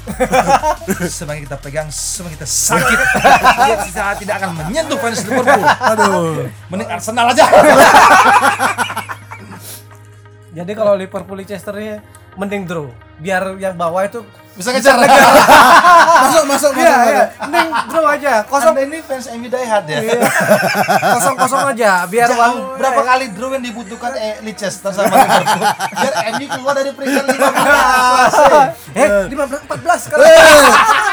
Semakin 1.07 1.47
kita 1.47 1.57
pegang 1.63 1.87
semakin 1.87 2.35
kita 2.35 2.47
sakit. 2.47 2.99
Dia 3.63 3.75
saat 3.87 4.19
tidak 4.19 4.43
akan 4.43 4.51
menyentuh 4.59 4.99
fans 4.99 5.23
Liverpool. 5.23 5.63
Aduh. 5.63 6.51
mending 6.67 6.89
Arsenal 6.91 7.31
aja. 7.31 7.47
Jadi 10.53 10.71
kalau 10.77 10.93
Liverpool 10.93 11.39
Leicester 11.39 11.73
ini 11.79 11.97
mending 12.35 12.63
draw. 12.65 12.87
Biar 13.21 13.55
yang 13.61 13.77
bawah 13.77 14.03
itu 14.03 14.25
bisa 14.53 14.69
ngejar 14.69 14.97
Masuk, 14.97 15.13
masuk, 16.21 16.43
masuk. 16.49 16.71
Iya, 16.77 16.95
iya. 17.09 17.23
Mending 17.45 17.69
draw 17.89 18.05
aja. 18.09 18.33
kosong 18.45 18.73
Kosong 18.73 18.85
ini 18.89 18.97
fans 19.01 19.25
MU 19.33 19.47
die 19.49 19.65
hard 19.65 19.85
ya 19.89 19.99
kosong 21.17 21.35
kosong 21.37 21.61
aja 21.73 21.91
biar 22.05 22.29
Jauh, 22.29 22.77
berapa 22.77 23.01
kali 23.01 23.25
draw 23.33 23.49
yang 23.53 23.63
dibutuhkan 23.65 24.13
eh, 24.13 24.37
Leicester 24.45 24.91
sama 24.93 25.09
Liverpool 25.09 25.61
biar 25.93 26.13
MU 26.37 26.45
keluar 26.53 26.73
dari 26.77 26.91
peringkat 26.93 27.23
15 27.33 28.93
Eh, 29.01 29.09
15 29.33 29.65
14 29.65 30.09
kan. 30.13 30.17
Eh, 30.21 30.29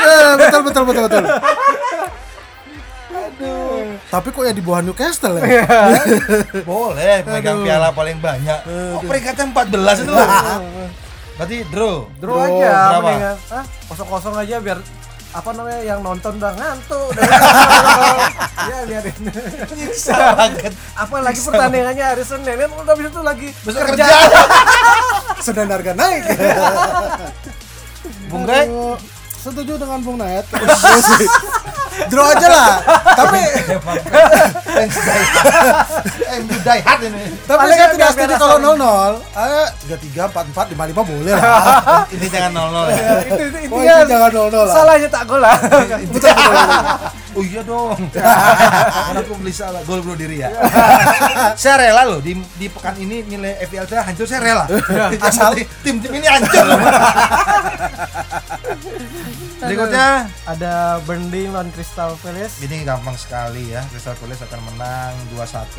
eh, 0.05 0.31
betul, 0.37 0.61
betul, 0.69 0.83
betul, 0.85 1.05
betul. 1.09 1.25
Tapi 4.11 4.29
kok 4.35 4.43
ya 4.43 4.53
di 4.53 4.61
bawah 4.61 4.83
Newcastle 4.83 5.39
ya? 5.39 5.65
Boleh, 6.69 7.23
megang 7.25 7.63
piala 7.63 7.95
paling 7.95 8.19
banyak. 8.19 8.59
Oh, 8.67 9.01
peringkatnya 9.07 9.49
14 9.55 10.03
itu. 10.05 10.13
Berarti 11.41 11.65
draw. 11.73 12.05
Draw 12.21 12.37
Draw, 12.37 12.45
aja 12.53 12.69
berapa? 12.69 13.01
mendingan. 13.01 13.37
Hah? 13.49 13.65
Kosong-kosong 13.89 14.35
aja 14.37 14.57
biar 14.61 14.79
apa 15.31 15.51
namanya 15.55 15.81
yang 15.87 16.03
nonton 16.03 16.43
udah 16.43 16.53
ngantuk 16.59 17.15
udah 17.15 17.23
ya 18.75 18.83
biarin 18.83 19.15
Nyiksa 19.79 20.35
banget. 20.35 20.75
apalagi 20.99 21.39
pertandingannya 21.39 22.03
hari 22.03 22.25
Senin 22.27 22.59
kan 22.59 22.71
udah 22.75 22.95
bisa 22.99 23.09
tuh 23.15 23.23
lagi 23.23 23.49
Besok 23.63 23.95
kerja 23.95 24.11
kerja. 24.11 24.27
Sedang 25.47 25.71
harga 25.71 25.95
naik. 25.95 26.35
Bung 28.27 28.43
Aduh, 28.43 28.99
Setuju 29.41 29.81
dengan 29.81 30.03
Bung 30.05 30.19
Nayat. 30.21 30.45
Draw 31.91 32.27
aja 32.31 32.47
lah. 32.47 32.71
Tapi 33.13 33.41
fans 34.71 34.95
die 35.07 35.23
hard. 35.27 35.89
MU 36.41 36.57
die 36.59 36.81
hard 36.81 37.01
ini. 37.05 37.25
tapi 37.45 37.67
saya 37.71 37.87
tidak 37.91 38.09
setuju 38.15 38.35
kalau 38.37 38.57
asal. 38.57 39.15
0-0. 39.21 39.37
Ah, 39.37 39.67
33, 39.85 40.31
44, 40.31 40.75
55 40.75 41.11
boleh 41.11 41.33
lah. 41.35 42.07
Ini 42.09 42.27
jangan 42.27 42.51
0-0 42.55 42.91
ya. 42.91 42.97
itu, 43.23 43.43
itu 43.47 43.59
intinya 43.67 43.95
jangan 44.07 44.31
0-0 44.31 44.55
lah. 44.55 44.75
salahnya 44.75 45.09
tak 45.09 45.23
gol 45.27 45.41
lah 45.41 45.57
Betul, 45.61 46.31
betul, 46.31 46.33
betul. 46.33 47.20
Oh 47.39 47.45
iya 47.47 47.63
dong. 47.63 48.01
Karena 48.15 49.21
aku 49.23 49.35
beli 49.39 49.55
salah 49.55 49.83
gol 49.87 50.03
bunuh 50.03 50.19
diri 50.19 50.43
ya. 50.43 50.51
saya 51.61 51.77
rela 51.79 52.03
loh 52.07 52.19
di, 52.19 52.35
di 52.59 52.67
pekan 52.67 52.99
ini 52.99 53.23
nilai 53.23 53.63
FPL 53.71 53.87
saya 53.87 54.03
hancur 54.03 54.27
saya 54.27 54.41
rela. 54.43 54.65
Asal 55.31 55.55
tim-tim 55.87 56.11
ini 56.11 56.27
hancur. 56.27 56.67
Berikutnya 59.61 60.27
ada 60.49 60.99
Burnley 61.07 61.47
lawan 61.47 61.71
Crystal 61.71 62.17
Palace 62.19 62.59
ini 62.67 62.83
gampang 62.83 63.15
sekali 63.15 63.71
ya. 63.71 63.87
Crystal 63.95 64.17
Palace 64.19 64.43
akan 64.51 64.61
menang 64.75 65.15
2-1. 65.37 65.71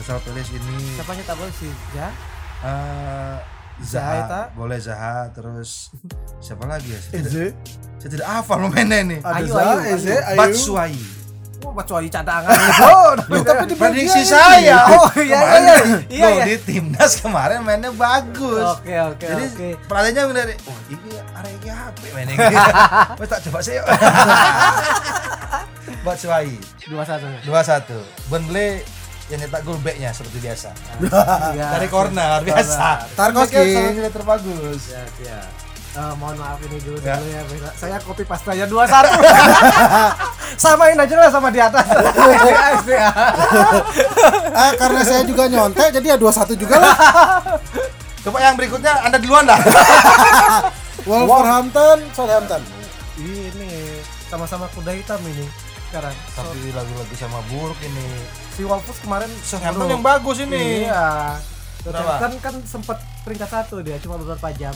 Crystal 0.00 0.20
Palace 0.24 0.50
ini 0.54 0.76
siapa 0.96 1.12
nyetak 1.12 1.36
gol 1.36 1.50
sih 1.58 1.72
ya 1.92 2.08
eh 2.58 3.57
Zaha 3.78 4.50
boleh 4.58 4.78
Zaha 4.82 5.30
terus 5.30 5.94
siapa 6.44 6.66
lagi 6.66 6.90
ya? 6.90 7.00
Saya 7.00 7.12
tidak, 7.22 7.30
Eze, 7.30 7.46
saya 8.02 8.10
tidak 8.10 8.26
hafal 8.26 8.56
pemainnya 8.66 8.98
nih. 9.06 9.18
ada 9.22 9.38
Ayu, 9.38 9.46
Zaha, 9.54 9.74
Ayu, 9.78 9.94
Eze, 9.94 10.16
Ayu. 10.18 10.38
Batshuayi. 10.38 11.02
Oh, 11.58 11.74
kecuali 11.74 12.06
cadangan 12.06 12.54
oh, 12.86 13.18
Loh, 13.18 13.42
tapi 13.42 13.66
di 13.66 13.74
Prediksi 13.74 14.22
saya. 14.22 14.78
Oh, 14.94 15.10
iya, 15.18 15.42
Kemarin 15.42 15.62
iya, 15.66 15.76
iya, 16.06 16.22
loh, 16.22 16.30
iya. 16.38 16.44
di 16.46 16.56
timnas 16.62 17.12
kemarin 17.18 17.66
mainnya 17.66 17.90
bagus. 17.90 18.78
Oke 18.78 18.94
oke 18.94 19.26
Jadi 19.26 19.44
oke. 19.50 19.68
pertanyaannya 19.90 20.22
benar, 20.30 20.46
oh 20.70 20.78
ini 20.86 21.10
area 21.18 21.52
iki 21.58 21.68
HP 21.68 22.00
mainnya. 22.14 22.36
Wes 23.18 23.26
tak 23.26 23.40
coba 23.50 23.58
saya. 23.58 23.82
Dua 26.88 27.04
satu. 27.04 27.26
2-1. 27.44 28.30
Burnley 28.30 28.86
yang 29.28 29.38
nyetak 29.38 29.60
gol 29.60 29.76
backnya 29.78 30.10
seperti 30.10 30.38
biasa. 30.40 30.68
Ya, 31.58 31.66
Dari 31.76 31.88
corner 31.88 32.40
biasa. 32.40 33.12
Tarkowski. 33.12 33.60
Nilai 33.92 34.08
terbagus. 34.08 34.82
Ya, 34.88 35.02
ya. 35.20 35.40
Eh, 35.88 36.12
mohon 36.20 36.36
maaf 36.36 36.60
ini 36.62 36.78
dulu 36.78 37.00
Ya. 37.00 37.16
sebelumnya 37.16 37.42
beda. 37.48 37.70
Saya 37.74 37.96
copy 37.98 38.22
paste 38.22 38.48
aja 38.52 38.64
21. 38.64 39.08
Samain 40.62 40.94
aja 40.94 41.14
lah 41.16 41.30
sama 41.32 41.48
di 41.50 41.60
atas. 41.60 41.84
Ah, 44.58 44.72
karena 44.74 45.00
saya 45.06 45.22
juga 45.22 45.46
nyontek 45.46 45.94
jadi 45.94 46.14
ya 46.14 46.16
21 46.18 46.58
juga 46.58 46.76
lah. 46.82 46.94
Coba 48.26 48.38
yang 48.42 48.58
berikutnya 48.58 48.90
Anda 49.06 49.18
duluan 49.22 49.46
dah. 49.46 49.58
Wolverhampton, 51.06 52.02
Southampton. 52.12 52.62
Ini 53.18 54.02
sama-sama 54.28 54.66
kuda 54.74 54.92
hitam 54.92 55.18
ini 55.24 55.46
sekarang. 55.88 56.14
So, 56.28 56.40
Tapi 56.44 56.70
lagi-lagi 56.70 57.14
sama 57.14 57.40
buruk 57.48 57.78
ini. 57.80 58.06
si 58.52 58.62
Wolves 58.62 58.98
kemarin 58.98 59.30
Southampton 59.40 59.88
yang 59.88 60.02
bagus 60.02 60.38
ini. 60.38 60.84
Iya. 60.84 61.38
Southampton 61.80 62.32
kan 62.38 62.54
sempat 62.62 62.96
peringkat 63.22 63.48
satu 63.48 63.80
dia 63.80 63.96
cuma 63.98 64.16
beberapa 64.16 64.48
jam. 64.52 64.74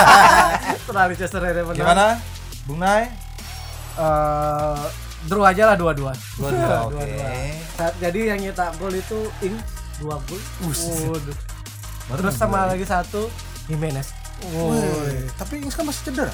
Setelah 0.80 1.04
Leicester 1.06 1.38
United 1.38 1.64
menang. 1.64 1.76
Gimana? 1.76 2.06
Bung 2.64 2.78
Nay? 2.78 3.10
Eh, 3.92 4.84
draw 5.26 5.44
aja 5.44 5.62
lah 5.64 5.76
dua-dua. 5.76 6.12
Dua-dua, 6.36 6.76
oke. 6.88 7.04
Saat- 7.74 7.96
Jadi 7.98 8.20
yang 8.26 8.38
nyetak 8.38 8.72
gol 8.78 8.92
itu 8.92 9.18
Ing 9.42 9.58
dua 9.98 10.16
gol. 10.24 10.40
Terus 12.10 12.34
sama 12.34 12.66
lagi 12.66 12.82
satu 12.82 13.28
Jimenez. 13.66 14.16
Woi, 14.50 15.28
tapi 15.36 15.60
Ings 15.60 15.76
kan 15.76 15.84
masih 15.84 16.08
cedera. 16.08 16.32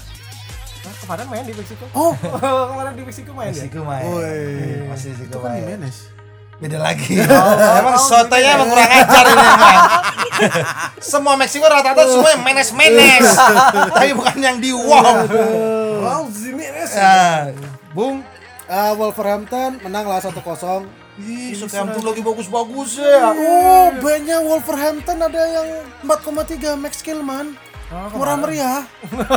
Kemarin 1.02 1.26
main 1.28 1.44
di 1.44 1.54
Meksiko. 1.54 1.84
Oh, 1.92 2.12
kemarin 2.70 2.92
di 2.94 3.02
Meksiko 3.04 3.30
main 3.32 3.50
ya. 3.50 3.62
Meksiko 3.66 3.80
main. 3.82 4.04
Woi. 4.06 4.88
Masih 4.90 5.08
Meksiko 5.14 5.26
itu 5.28 5.38
kan 5.42 5.50
main. 5.52 5.62
Jimenez. 5.62 5.96
Beda 6.56 6.78
lagi. 6.80 7.12
emang 7.80 7.96
sotonya 8.00 8.50
emang 8.56 8.68
kurang 8.72 8.90
ajar 8.90 9.24
ini 9.28 9.44
emang. 9.56 9.78
Semua 11.02 11.34
Meksiko 11.36 11.66
rata-rata 11.68 12.08
semua 12.08 12.30
yang 12.32 12.42
menes-menes. 12.42 13.28
Tapi 13.92 14.10
bukan 14.16 14.36
yang 14.40 14.56
di 14.56 14.72
wow. 14.72 15.26
Wow, 16.00 16.22
Jimenez. 16.32 16.92
Nah, 16.96 17.52
Bung, 17.92 18.24
Ah, 18.66 18.90
Wolverhampton 18.98 19.78
menang 19.78 20.10
lah 20.10 20.18
1-0. 20.18 20.34
Ih, 21.22 21.54
Southampton 21.54 22.02
lagi 22.02 22.20
bagus-bagus 22.20 22.98
ya. 22.98 23.30
Oh, 23.30 23.88
bandnya 24.02 24.42
Wolverhampton 24.42 25.16
ada 25.22 25.42
yang 25.48 25.68
4,3 26.02 26.74
Max 26.74 26.98
Killman. 27.00 27.54
Oh, 27.86 28.18
Murah 28.18 28.34
meriah. 28.34 28.82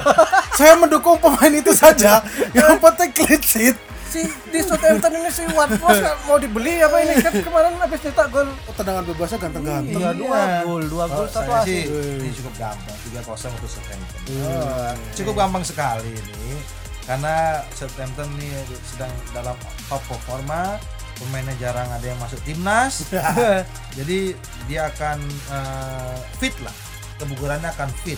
Saya 0.57 0.73
mendukung 0.73 1.21
pemain 1.21 1.53
itu 1.53 1.69
saja. 1.69 2.25
Yang 2.49 2.81
penting 2.81 3.09
clean 3.13 3.41
sheet. 3.41 3.77
si 4.09 4.25
di 4.49 4.57
Southampton 4.65 5.21
ini 5.21 5.29
si 5.29 5.45
Watford 5.53 6.01
mau 6.25 6.41
dibeli 6.41 6.81
apa 6.81 6.97
ini? 6.97 7.21
Kan 7.21 7.45
kemarin 7.45 7.77
habis 7.77 8.01
nyetak 8.01 8.33
gol. 8.33 8.49
Oh, 8.65 8.73
tendangan 8.73 9.05
bebasnya 9.05 9.38
ganteng-ganteng. 9.38 10.01
iya 10.01 10.09
dua 10.17 10.39
gol 10.65 10.81
dua 10.89 11.05
gol 11.05 11.25
Oh, 11.25 11.29
satu 11.29 11.51
asis. 11.53 11.85
ini 12.17 12.33
cukup 12.33 12.53
gampang. 12.57 12.97
3-0 13.13 13.53
untuk 13.53 13.69
Southampton. 13.69 14.21
Oh, 14.41 14.93
cukup 15.13 15.33
gampang 15.38 15.62
sekali 15.62 16.09
ini. 16.09 16.57
Karena 17.05 17.62
Southampton 17.69 18.33
ini 18.41 18.49
sedang 18.81 19.13
dalam 19.29 19.53
top 19.85 20.01
performa. 20.09 20.81
Pemainnya 21.21 21.53
jarang 21.62 21.85
ada 21.85 22.01
yang 22.01 22.17
masuk 22.17 22.41
timnas. 22.41 23.05
Jadi 23.99 24.33
dia 24.65 24.89
akan 24.89 25.21
eh, 25.53 26.17
fit 26.41 26.57
lah. 26.65 26.73
Kebugarannya 27.21 27.69
akan 27.77 27.93
fit 28.01 28.17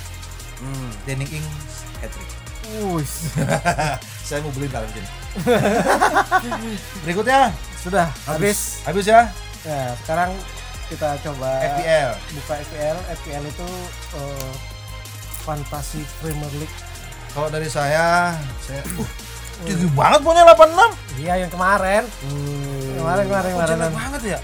Hmm. 0.62 0.90
Danny 1.04 1.26
Ings 1.28 1.74
hat 1.98 2.10
trick 2.10 2.30
Wush. 2.80 3.34
saya 4.28 4.40
mau 4.40 4.54
beli 4.54 4.70
dalam 4.70 4.88
sini 4.88 5.10
berikutnya 7.04 7.52
sudah 7.78 8.08
habis. 8.26 8.80
habis. 8.84 9.06
Ya? 9.06 9.28
Ya 9.62 9.94
sekarang 9.98 10.32
kita 10.88 11.18
coba 11.22 11.50
FPL 11.74 12.10
buka 12.36 12.54
FPL 12.62 12.98
FPL 13.16 13.44
itu 13.46 13.68
eh, 14.16 14.52
fantasi 15.42 16.02
Premier 16.20 16.52
League. 16.56 16.78
Kalau 17.32 17.48
dari 17.48 17.68
saya 17.68 18.36
saya 18.62 18.82
uh, 19.00 19.10
tinggi 19.64 19.88
banget 19.92 20.20
punya 20.22 20.44
86 20.48 21.20
iya 21.20 21.34
yang 21.40 21.52
kemarin. 21.52 22.04
Kemarin 22.94 23.26
kemarin 23.26 23.50
Oh, 23.50 23.56
kemarin. 23.58 23.76
jelek 23.76 23.94
banget 23.94 24.22
ya? 24.28 24.40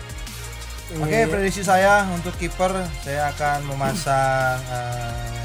Oke, 0.98 1.12
Iya. 1.12 1.28
prediksi 1.28 1.62
saya 1.62 2.08
untuk 2.10 2.32
kiper 2.38 2.72
saya 3.04 3.28
akan 3.30 3.60
memasang 3.68 4.56
eh, 4.72 5.37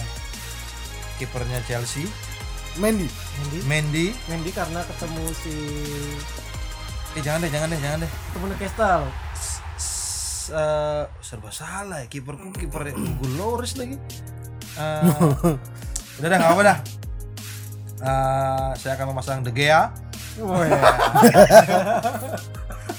kipernya 1.23 1.63
Chelsea, 1.63 2.11
Mendy. 2.75 3.07
Mendy 3.39 3.59
Mendy. 3.65 4.07
Mendy 4.27 4.51
karena 4.51 4.83
ketemu 4.83 5.25
si 5.39 5.55
Eh 7.13 7.21
jangan 7.21 7.45
deh, 7.45 7.51
jangan 7.53 7.69
deh, 7.69 7.79
jangan 7.79 7.99
deh. 8.03 8.11
ketemu 8.11 8.45
Newcastle 8.51 9.05
S- 9.79 10.51
eh, 10.51 11.05
serba 11.23 11.51
salah 11.55 12.03
ya 12.03 12.09
kiperku 12.09 12.51
kiper 12.51 12.91
Hugo 12.91 13.27
Lloris 13.39 13.79
lagi. 13.79 13.95
Eh, 14.75 15.03
udah 16.19 16.27
dah 16.27 16.37
nggak 16.41 16.51
apa 16.51 16.63
dah. 16.65 16.79
Eh, 18.03 18.71
saya 18.75 18.99
akan 18.99 19.07
memasang 19.15 19.47
De 19.47 19.55
Gea. 19.55 19.95
Wah, 20.41 20.65
ya. 20.65 20.81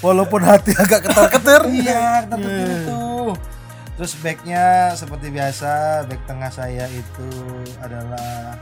Walaupun 0.05 0.43
hati 0.43 0.75
agak 0.75 1.07
ketar-ketir. 1.09 1.61
Iya, 1.73 2.27
kita 2.29 2.35
itu. 2.37 2.93
Terus 3.93 4.17
backnya 4.17 4.89
seperti 4.97 5.29
biasa, 5.29 6.03
back 6.09 6.21
tengah 6.25 6.49
saya 6.49 6.89
itu 6.89 7.29
adalah 7.77 8.57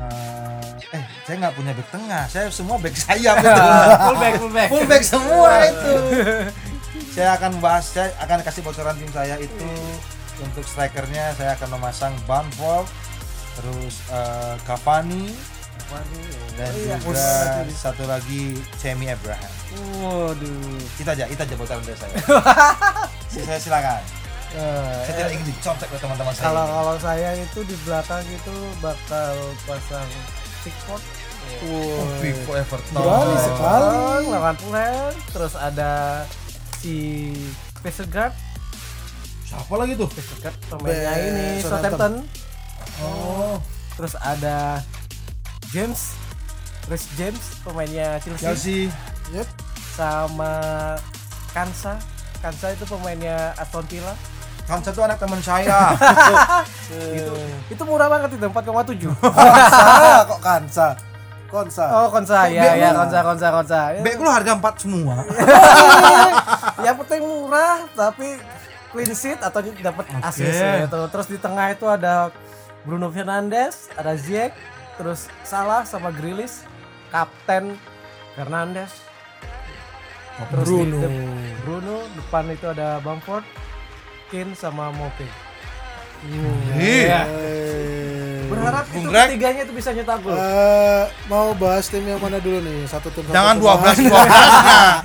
eh, 0.00 0.96
eh 0.96 1.04
saya 1.28 1.36
nggak 1.44 1.54
punya 1.54 1.72
back 1.76 1.88
tengah, 1.92 2.24
saya 2.26 2.48
semua 2.48 2.80
back 2.80 2.96
sayap 2.96 3.36
itu. 3.38 3.52
full 4.08 4.16
back 4.16 4.34
full 4.40 4.52
back 4.52 4.68
Full 4.72 4.86
back 4.88 5.04
semua 5.04 5.52
itu. 5.68 5.94
saya 7.12 7.36
akan 7.36 7.60
bahas, 7.60 7.92
saya 7.92 8.08
akan 8.24 8.40
kasih 8.40 8.62
bocoran 8.64 8.96
tim 8.96 9.10
saya 9.12 9.36
itu 9.36 9.68
untuk 10.38 10.64
strikernya 10.64 11.34
saya 11.36 11.52
akan 11.58 11.68
memasang 11.76 12.14
Bamford, 12.24 12.88
terus 13.52 14.00
eh, 14.08 14.54
Cavani 14.64 15.28
dan 16.56 16.68
Oh 16.68 16.80
iya, 16.84 16.96
juga 17.00 17.20
Cavani. 17.20 17.72
satu 17.72 18.04
lagi 18.04 18.56
Cemi 18.76 19.08
Abraham. 19.08 19.52
waduh 20.00 20.80
Kita 20.96 21.12
aja, 21.12 21.24
itu 21.28 21.36
aja 21.38 21.54
bocoran 21.54 21.84
dari 21.84 21.96
saya. 22.00 22.16
saya 23.44 23.60
silakan. 23.60 24.00
Eh, 24.50 24.98
Saya 25.02 25.14
tidak 25.18 25.32
ingin 25.34 25.46
dicontek 25.46 25.88
oleh 25.88 26.00
teman-teman 26.00 26.32
saya. 26.32 26.44
kalau 26.46 26.64
kalau 26.64 26.94
saya 26.96 27.30
itu 27.36 27.60
di 27.62 27.76
belakang 27.82 28.24
itu 28.24 28.54
bakal 28.78 29.34
pasang 29.64 30.08
Pickford 30.62 31.04
Oh, 31.64 32.04
big 32.18 32.36
for 32.44 32.56
Everton. 32.56 32.92
Berani 32.92 33.36
sekali. 33.38 34.24
lawan 34.26 34.56
Fulham 34.58 35.12
terus 35.28 35.54
ada 35.54 36.24
si 36.76 37.32
Vestergaard 37.80 38.36
Siapa 39.42 39.74
lagi 39.74 39.92
tuh? 39.94 40.08
Vestergaard 40.08 40.56
pemainnya 40.66 41.08
Be- 41.10 41.24
ini 41.24 41.46
Southampton. 41.58 41.62
Southampton 41.62 42.12
oh 42.98 43.56
terus 43.94 44.14
ada 44.16 44.80
James 45.68 46.16
Chris 46.82 47.04
James 47.14 47.44
pemainnya 47.60 48.16
Chelsea, 48.18 48.40
Chelsea. 48.42 48.80
Yep. 49.30 49.48
sama 49.90 50.52
Kansa 51.50 51.96
Kansa 52.38 52.70
itu 52.70 52.84
pemainnya 52.84 53.52
Aston 53.54 53.84
Villa 53.86 54.14
Kan 54.68 54.84
satu 54.84 55.00
anak 55.00 55.16
teman 55.16 55.40
saya. 55.40 55.96
itu 57.16 57.34
itu 57.72 57.82
murah 57.88 58.08
banget 58.12 58.36
itu 58.36 58.44
4,7 58.44 59.08
Kansa 59.16 59.88
kok 60.30 60.40
Kansa. 60.44 60.88
Konsa. 61.48 61.84
oh 61.88 62.12
Konsa 62.12 62.44
ya 62.52 62.76
ya 62.76 62.92
Konsa 62.92 63.24
Konsa 63.24 63.48
Konsa 63.48 63.78
Back 64.04 64.20
lu 64.20 64.28
harga 64.28 64.52
4 64.52 64.84
semua. 64.84 65.24
yang 66.84 66.96
penting 67.00 67.24
murah 67.24 67.88
tapi 67.96 68.36
clean 68.92 69.12
sheet 69.16 69.40
atau 69.40 69.64
dapat 69.64 70.04
assist 70.20 70.60
gitu. 70.60 71.00
Terus 71.08 71.26
di 71.26 71.38
tengah 71.40 71.72
itu 71.72 71.88
ada 71.88 72.28
Bruno 72.84 73.08
Fernandes, 73.08 73.88
ada 73.96 74.12
Ziyech, 74.16 74.52
terus 75.00 75.28
Salah 75.40 75.88
sama 75.88 76.12
Grealish, 76.12 76.64
Kapten 77.08 77.76
Fernandes. 78.36 78.92
Terus 80.52 80.68
di 80.68 80.72
Bruno. 80.72 80.96
de- 81.00 81.12
Bruno 81.64 81.96
depan 82.12 82.44
itu 82.48 82.66
ada 82.68 83.00
Bamford, 83.00 83.44
Kane 84.28 84.52
sama 84.52 84.90
Mope. 84.90 85.24
Iya. 86.74 87.20
Eh, 87.24 88.42
Berharap 88.48 88.84
Bung 88.90 89.04
itu 89.04 89.08
Greg? 89.08 89.28
ketiganya 89.30 89.60
itu 89.62 89.72
bisa 89.72 89.90
nyetak 89.92 90.18
gol. 90.18 90.34
eh, 90.34 91.04
mau 91.26 91.54
bahas 91.54 91.86
tim 91.86 92.02
yang 92.02 92.18
mana 92.18 92.38
dulu 92.38 92.58
nih? 92.58 92.84
Satu 92.84 93.08
tim. 93.08 93.22
Jangan 93.28 93.56
pemain. 93.56 93.94
12 93.94 94.08
12 94.08 94.10
nah. 94.10 94.98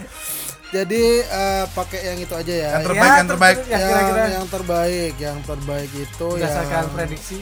Jadi 0.74 1.04
eh, 1.22 1.66
pakai 1.70 2.00
yang 2.04 2.20
itu 2.20 2.34
aja 2.34 2.54
ya. 2.56 2.70
Yang 2.74 2.84
terbaik, 2.88 3.14
yang 3.14 3.30
terbaik. 3.30 3.58
Ya, 3.60 3.70
yang, 3.70 3.82
kira-kira 3.86 4.24
yang 4.28 4.48
terbaik, 4.50 5.14
yang 5.20 5.38
terbaik 5.44 5.92
itu 5.94 6.28
berdasarkan 6.34 6.82
yang 6.82 6.90
prediksi. 6.92 7.38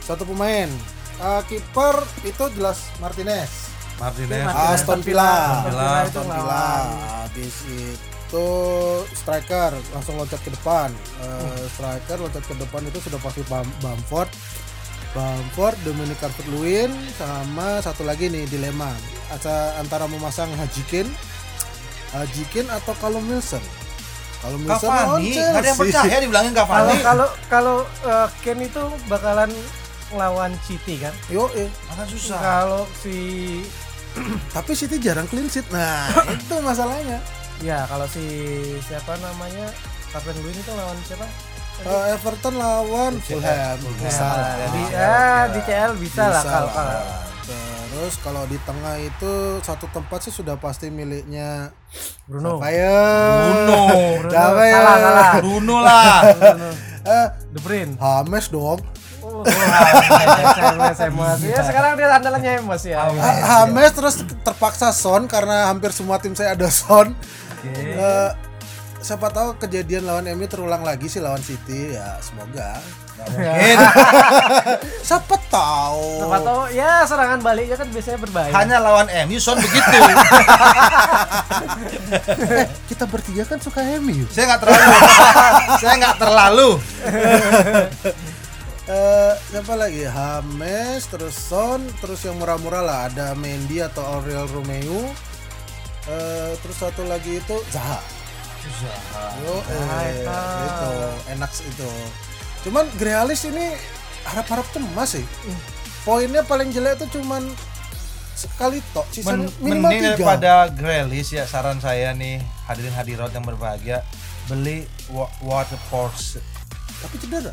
satu 0.00 0.24
pemain. 0.24 0.68
Eh, 1.20 1.42
kiper 1.46 1.96
itu 2.24 2.44
jelas 2.56 2.88
Martinez. 2.96 3.50
Martinez. 4.00 4.42
Martinez. 4.42 4.72
Aston 4.72 5.00
Villa. 5.04 5.28
Aston 5.28 5.62
Villa 5.68 5.88
Aston 6.00 6.26
Villa. 6.26 6.64
Habis 7.22 7.54
itu 7.68 8.11
striker 9.12 9.70
langsung 9.90 10.14
loncat 10.14 10.38
ke 10.38 10.50
depan. 10.50 10.88
Eh, 11.18 11.64
striker 11.68 12.16
loncat 12.18 12.40
ke 12.42 12.54
depan 12.54 12.80
itu 12.84 12.98
sudah 13.00 13.18
pasti 13.18 13.44
Bam- 13.44 13.76
Bamford. 13.78 14.30
Bamford, 15.12 15.76
Dominic 15.82 16.16
Calvert-Lewin 16.16 16.88
sama 17.12 17.76
satu 17.78 18.00
lagi 18.00 18.26
nih 18.26 18.48
dilema 18.48 18.88
Asa- 19.28 19.76
antara 19.76 20.06
memasang 20.06 20.48
Hajikin 20.54 21.04
Hajikin 22.10 22.64
atau 22.66 22.96
Callum 22.96 23.24
Wilson. 23.26 23.60
Callum 24.38 24.64
Wilson 24.64 24.88
Cavani, 24.88 25.32
nggak 25.32 25.52
ada 25.54 25.68
yang 25.68 25.78
percaya 25.78 26.16
dibilangin 26.18 26.52
Kalau 26.52 26.64
Cavani. 26.66 26.96
kalau 27.00 27.28
kalau 27.46 27.76
eh, 28.02 28.28
Kane 28.40 28.64
itu 28.66 28.82
bakalan 29.06 29.50
lawan 30.12 30.52
City 30.62 30.96
kan. 30.96 31.12
Yo, 31.26 31.48
eh. 31.54 31.68
Akan 31.88 32.04
susah. 32.06 32.36
Kalau 32.38 32.82
si 32.94 33.16
Tapi 34.56 34.72
City 34.72 34.96
jarang 34.96 35.24
clean 35.24 35.46
sheet. 35.46 35.64
Nah, 35.68 36.08
itu 36.34 36.56
masalahnya. 36.58 37.16
Ya 37.62 37.86
kalau 37.86 38.04
si 38.04 38.24
siapa 38.82 39.14
namanya 39.18 39.70
Kapten 40.10 40.36
Green 40.36 40.52
itu 40.54 40.72
lawan 40.72 40.98
siapa? 41.02 41.26
Eh, 41.82 42.14
Everton 42.14 42.54
lawan 42.54 43.16
Fulham. 43.18 43.78
Bisa 43.96 44.22
Nah, 44.22 44.36
lah. 44.36 44.68
di 44.68 44.82
ya, 44.92 45.20
di 45.48 45.60
CL 45.62 45.92
bisa, 45.96 46.22
lah 46.28 46.42
Bisa 46.42 46.50
kalau 46.52 46.68
lah. 46.68 46.74
kalau 46.74 47.00
Terus 47.92 48.14
kalau 48.18 48.42
di 48.48 48.56
tengah 48.64 48.96
itu 48.98 49.32
satu 49.60 49.84
tempat 49.92 50.24
sih 50.24 50.32
sudah 50.32 50.56
pasti 50.56 50.88
miliknya 50.88 51.70
Bruno. 52.24 52.56
Ya? 52.64 52.98
Bruno. 53.44 53.80
Bruno. 54.18 54.32
Ya? 54.32 54.42
Salah, 54.72 54.96
salah. 54.98 55.32
Bruno 55.38 55.76
lah. 55.78 56.14
Eh, 57.02 57.26
De 57.50 57.58
Bruyne. 57.58 57.98
Hames 57.98 58.46
dong. 58.48 58.78
Oh. 59.22 59.42
Ya 61.42 61.60
sekarang 61.62 61.94
dia 61.94 62.06
andalannya 62.10 62.50
Hemes 62.58 62.82
ya. 62.86 63.06
Ha- 63.06 63.66
Hames 63.66 63.90
terus 63.90 64.14
terpaksa 64.40 64.90
Son 64.90 65.26
karena 65.26 65.66
hampir 65.66 65.90
semua 65.90 66.18
tim 66.18 66.32
saya 66.32 66.54
ada 66.54 66.70
Son. 66.70 67.14
Eh, 67.62 68.30
siapa 68.98 69.30
tahu 69.30 69.54
kejadian 69.56 70.06
lawan 70.06 70.26
MU 70.34 70.46
terulang 70.46 70.82
lagi 70.82 71.06
sih 71.06 71.18
lawan 71.18 71.42
City 71.42 71.94
ya 71.94 72.18
semoga. 72.18 72.78
Mungkin 73.22 73.78
Siapa 75.06 75.36
tahu. 75.46 76.26
Siapa 76.26 76.38
tahu 76.42 76.62
ya 76.74 77.06
serangan 77.06 77.38
baliknya 77.38 77.78
kan 77.78 77.86
biasanya 77.86 78.18
berbahaya. 78.18 78.50
hanya 78.50 78.76
lawan 78.82 79.06
MU 79.30 79.38
Son 79.38 79.58
begitu. 79.58 79.86
Eh, 82.52 82.68
kita 82.92 83.08
bertiga 83.08 83.46
kan 83.48 83.56
suka 83.56 83.80
MU. 84.02 84.28
Saya 84.28 84.52
nggak 84.52 84.60
terlalu. 84.60 84.90
Saya 85.80 85.94
nggak 85.96 86.16
terlalu. 86.20 86.70
Eh, 88.84 89.32
siapa 89.48 89.72
lagi? 89.78 90.04
Hames, 90.04 91.08
terus 91.08 91.32
Son, 91.32 91.80
terus 92.02 92.20
yang 92.26 92.36
murah-murah 92.36 92.82
lah 92.84 92.98
ada 93.08 93.32
Mendy 93.32 93.80
atau 93.80 94.02
Aurel 94.04 94.44
Romeo. 94.50 95.08
Eh, 96.02 96.52
terus 96.58 96.76
satu 96.76 97.06
lagi 97.06 97.38
itu 97.38 97.56
Zaha. 97.70 98.02
Yo, 99.42 99.54
Zaha, 99.62 99.98
eh, 100.06 100.22
itu 100.66 100.90
enak 101.30 101.50
itu. 101.62 101.90
Cuman 102.62 102.86
Grealish 102.94 103.46
ini 103.46 103.74
harap-harap 104.22 104.66
cemas 104.70 105.14
sih. 105.14 105.26
Poinnya 106.02 106.42
paling 106.42 106.70
jelek 106.70 106.98
itu 106.98 107.18
cuman 107.18 107.46
sekali 108.32 108.82
tok, 108.90 109.06
sisa 109.12 109.34
Men 109.34 109.46
minimal 109.62 109.90
mending 109.92 110.02
tiga. 110.02 110.10
daripada 110.18 110.52
Grealish 110.68 111.30
ya 111.32 111.46
saran 111.46 111.78
saya 111.78 112.10
nih 112.10 112.42
hadirin 112.66 112.90
hadirat 112.90 113.30
yang 113.30 113.46
berbahagia 113.46 114.02
beli 114.50 114.82
wa 115.06 115.30
water 115.38 115.78
Porsche 115.86 116.42
Tapi 116.98 117.16
cedera. 117.18 117.52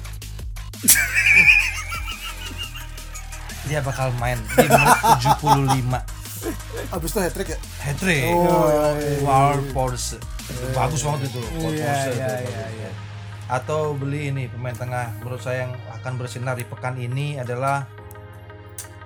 dia 3.68 3.84
bakal 3.84 4.10
main 4.18 4.39
di 4.56 4.66
menit 4.66 4.97
75 5.38 6.18
Abis 6.90 7.10
itu 7.12 7.20
hat 7.20 7.34
trick 7.36 7.50
ya. 7.52 7.58
hat 7.84 7.98
trick 8.00 8.24
Oh, 8.32 8.66
iya, 8.66 8.88
iya. 8.96 9.20
water 9.22 9.60
Porsche 9.72 10.18
bagus 10.72 11.02
banget 11.04 11.30
itu 11.30 11.40
Water 11.60 11.76
Iya, 11.76 11.86
Porsche 11.86 12.12
iya, 12.16 12.32
iya, 12.42 12.66
iya. 12.80 12.90
atau 13.50 13.92
beli 13.92 14.30
ini 14.30 14.48
pemain 14.48 14.74
tengah 14.74 15.12
menurut 15.20 15.42
saya 15.42 15.68
yang 15.68 15.74
akan 16.00 16.14
bersinar 16.16 16.56
di 16.56 16.64
pekan 16.64 16.96
ini 16.96 17.36
adalah 17.36 17.84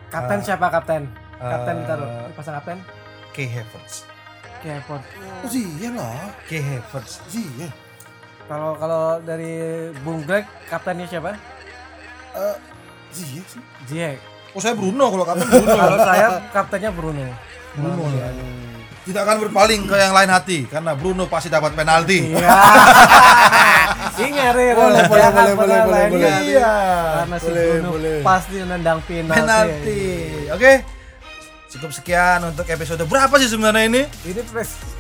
Kapten 0.07 0.45
siapa 0.45 0.69
kapten? 0.69 1.09
Kapten 1.41 1.75
eh, 1.81 1.85
taruh. 1.89 2.09
Pasang 2.37 2.53
kapten? 2.61 2.77
Kay 3.33 3.49
Havertz 3.49 4.05
Kepot. 4.61 5.01
Oh, 5.41 5.49
iya 5.49 5.89
lah. 5.89 6.29
Kay 6.45 6.61
Havertz 6.61 7.17
Iya. 7.33 7.73
Kalau 8.45 8.77
kalau 8.77 9.17
dari 9.19 9.57
Bung 10.05 10.21
Greg 10.21 10.45
kaptennya 10.69 11.09
siapa? 11.09 11.33
Eh, 12.37 12.55
iya 13.17 13.41
sih. 13.41 13.61
Ziyech. 13.89 14.21
Oh 14.53 14.61
saya 14.61 14.73
Bruno 14.73 15.05
kalau 15.09 15.25
kapten 15.25 15.47
Bruno 15.47 15.75
Kalau 15.81 15.97
saya 15.99 16.27
kaptennya 16.49 16.91
Bruno. 16.91 17.25
Bruno 17.73 18.05
ya. 18.13 18.29
tidak 19.03 19.21
akan 19.27 19.37
berpaling 19.43 19.81
ke 19.83 19.95
yang 19.97 20.13
lain 20.13 20.29
hati 20.29 20.63
karena 20.63 20.95
Bruno 20.95 21.27
pasti 21.27 21.49
dapat 21.49 21.73
penalti 21.73 22.31
Iya. 22.31 22.47
Ini 24.13 24.29
ngeri 24.29 24.67
Boleh, 24.71 25.03
boleh, 25.09 25.19
Ya 25.19 25.29
boleh, 25.33 25.53
boleh, 25.57 25.79
boleh. 26.07 26.33
Iya. 26.45 26.73
Karena 27.17 27.35
si 27.35 27.49
Bruno 27.49 27.89
boleh. 27.97 28.17
pasti 28.21 28.55
nendang 28.61 28.99
penalti. 29.01 29.33
penalti. 29.33 30.01
Oke. 30.53 30.71
Cukup 31.73 31.89
sekian 31.89 32.37
untuk 32.45 32.69
episode 32.69 33.01
berapa 33.09 33.33
sih 33.41 33.49
sebenarnya 33.49 33.89
ini? 33.89 34.01
Ini 34.29 34.45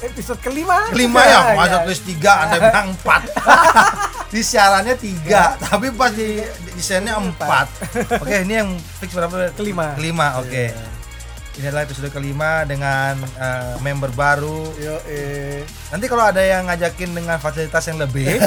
episode 0.09 0.41
kelima. 0.41 0.89
Kelima 0.89 1.21
ya, 1.21 1.53
masa 1.53 1.77
Iya. 1.77 1.85
tulis 1.85 2.01
tiga, 2.01 2.33
anda 2.49 2.57
bilang 2.57 2.97
empat. 2.97 3.21
di 4.33 4.41
siarannya 4.41 4.97
tiga, 4.97 5.53
tapi 5.61 5.93
pas 5.93 6.09
di 6.09 6.41
desainnya 6.73 7.21
empat. 7.21 7.69
Oke, 8.17 8.41
ini 8.41 8.53
yang 8.57 8.69
fix 8.97 9.13
berapa? 9.13 9.53
Kelima. 9.53 9.93
Kelima, 9.93 10.41
oke. 10.41 10.65
Ini 11.53 11.69
adalah 11.69 11.85
episode 11.85 12.09
kelima 12.09 12.65
dengan 12.65 13.21
eh, 13.21 13.77
member 13.77 14.09
baru. 14.09 14.73
Yo, 14.81 14.97
eh. 15.05 15.61
Nanti 15.93 16.09
kalau 16.09 16.25
ada 16.25 16.41
yang 16.41 16.65
ngajakin 16.65 17.13
dengan 17.13 17.37
fasilitas 17.37 17.85
yang 17.85 18.01
lebih, 18.01 18.41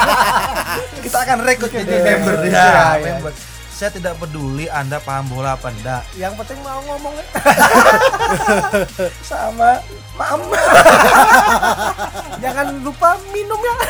kita 1.04 1.18
akan 1.20 1.44
rekrut 1.44 1.68
jadi 1.68 2.00
member 2.00 2.48
Iya, 2.48 2.56
ya, 2.56 2.64
iya. 2.96 3.12
member. 3.12 3.51
Saya 3.72 3.88
tidak 3.88 4.20
peduli 4.20 4.68
Anda 4.68 5.00
paham 5.00 5.32
bola 5.32 5.56
apa 5.56 5.72
enggak. 5.72 6.04
Yang 6.14 6.44
penting 6.44 6.58
mau 6.60 6.78
ngomong. 6.84 7.12
Sama 9.32 9.80
mama. 10.14 10.60
Jangan 12.44 12.66
lupa 12.84 13.16
minum 13.32 13.58
ya. 13.58 13.74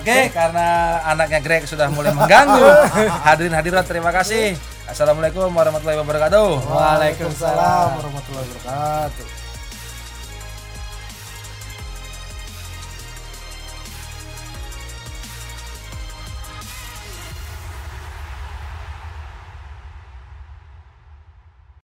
Oke, 0.00 0.30
karena 0.32 0.96
anaknya 1.02 1.42
Greg 1.44 1.66
sudah 1.66 1.90
mulai 1.92 2.14
mengganggu. 2.14 2.62
Hadirin 3.26 3.52
hadirat 3.52 3.84
terima 3.84 4.14
kasih. 4.14 4.56
Assalamualaikum 4.88 5.50
warahmatullahi 5.50 6.00
wabarakatuh. 6.00 6.50
Waalaikumsalam. 6.66 8.00
warahmatullahi 8.00 8.48
wabarakatuh. 8.48 9.39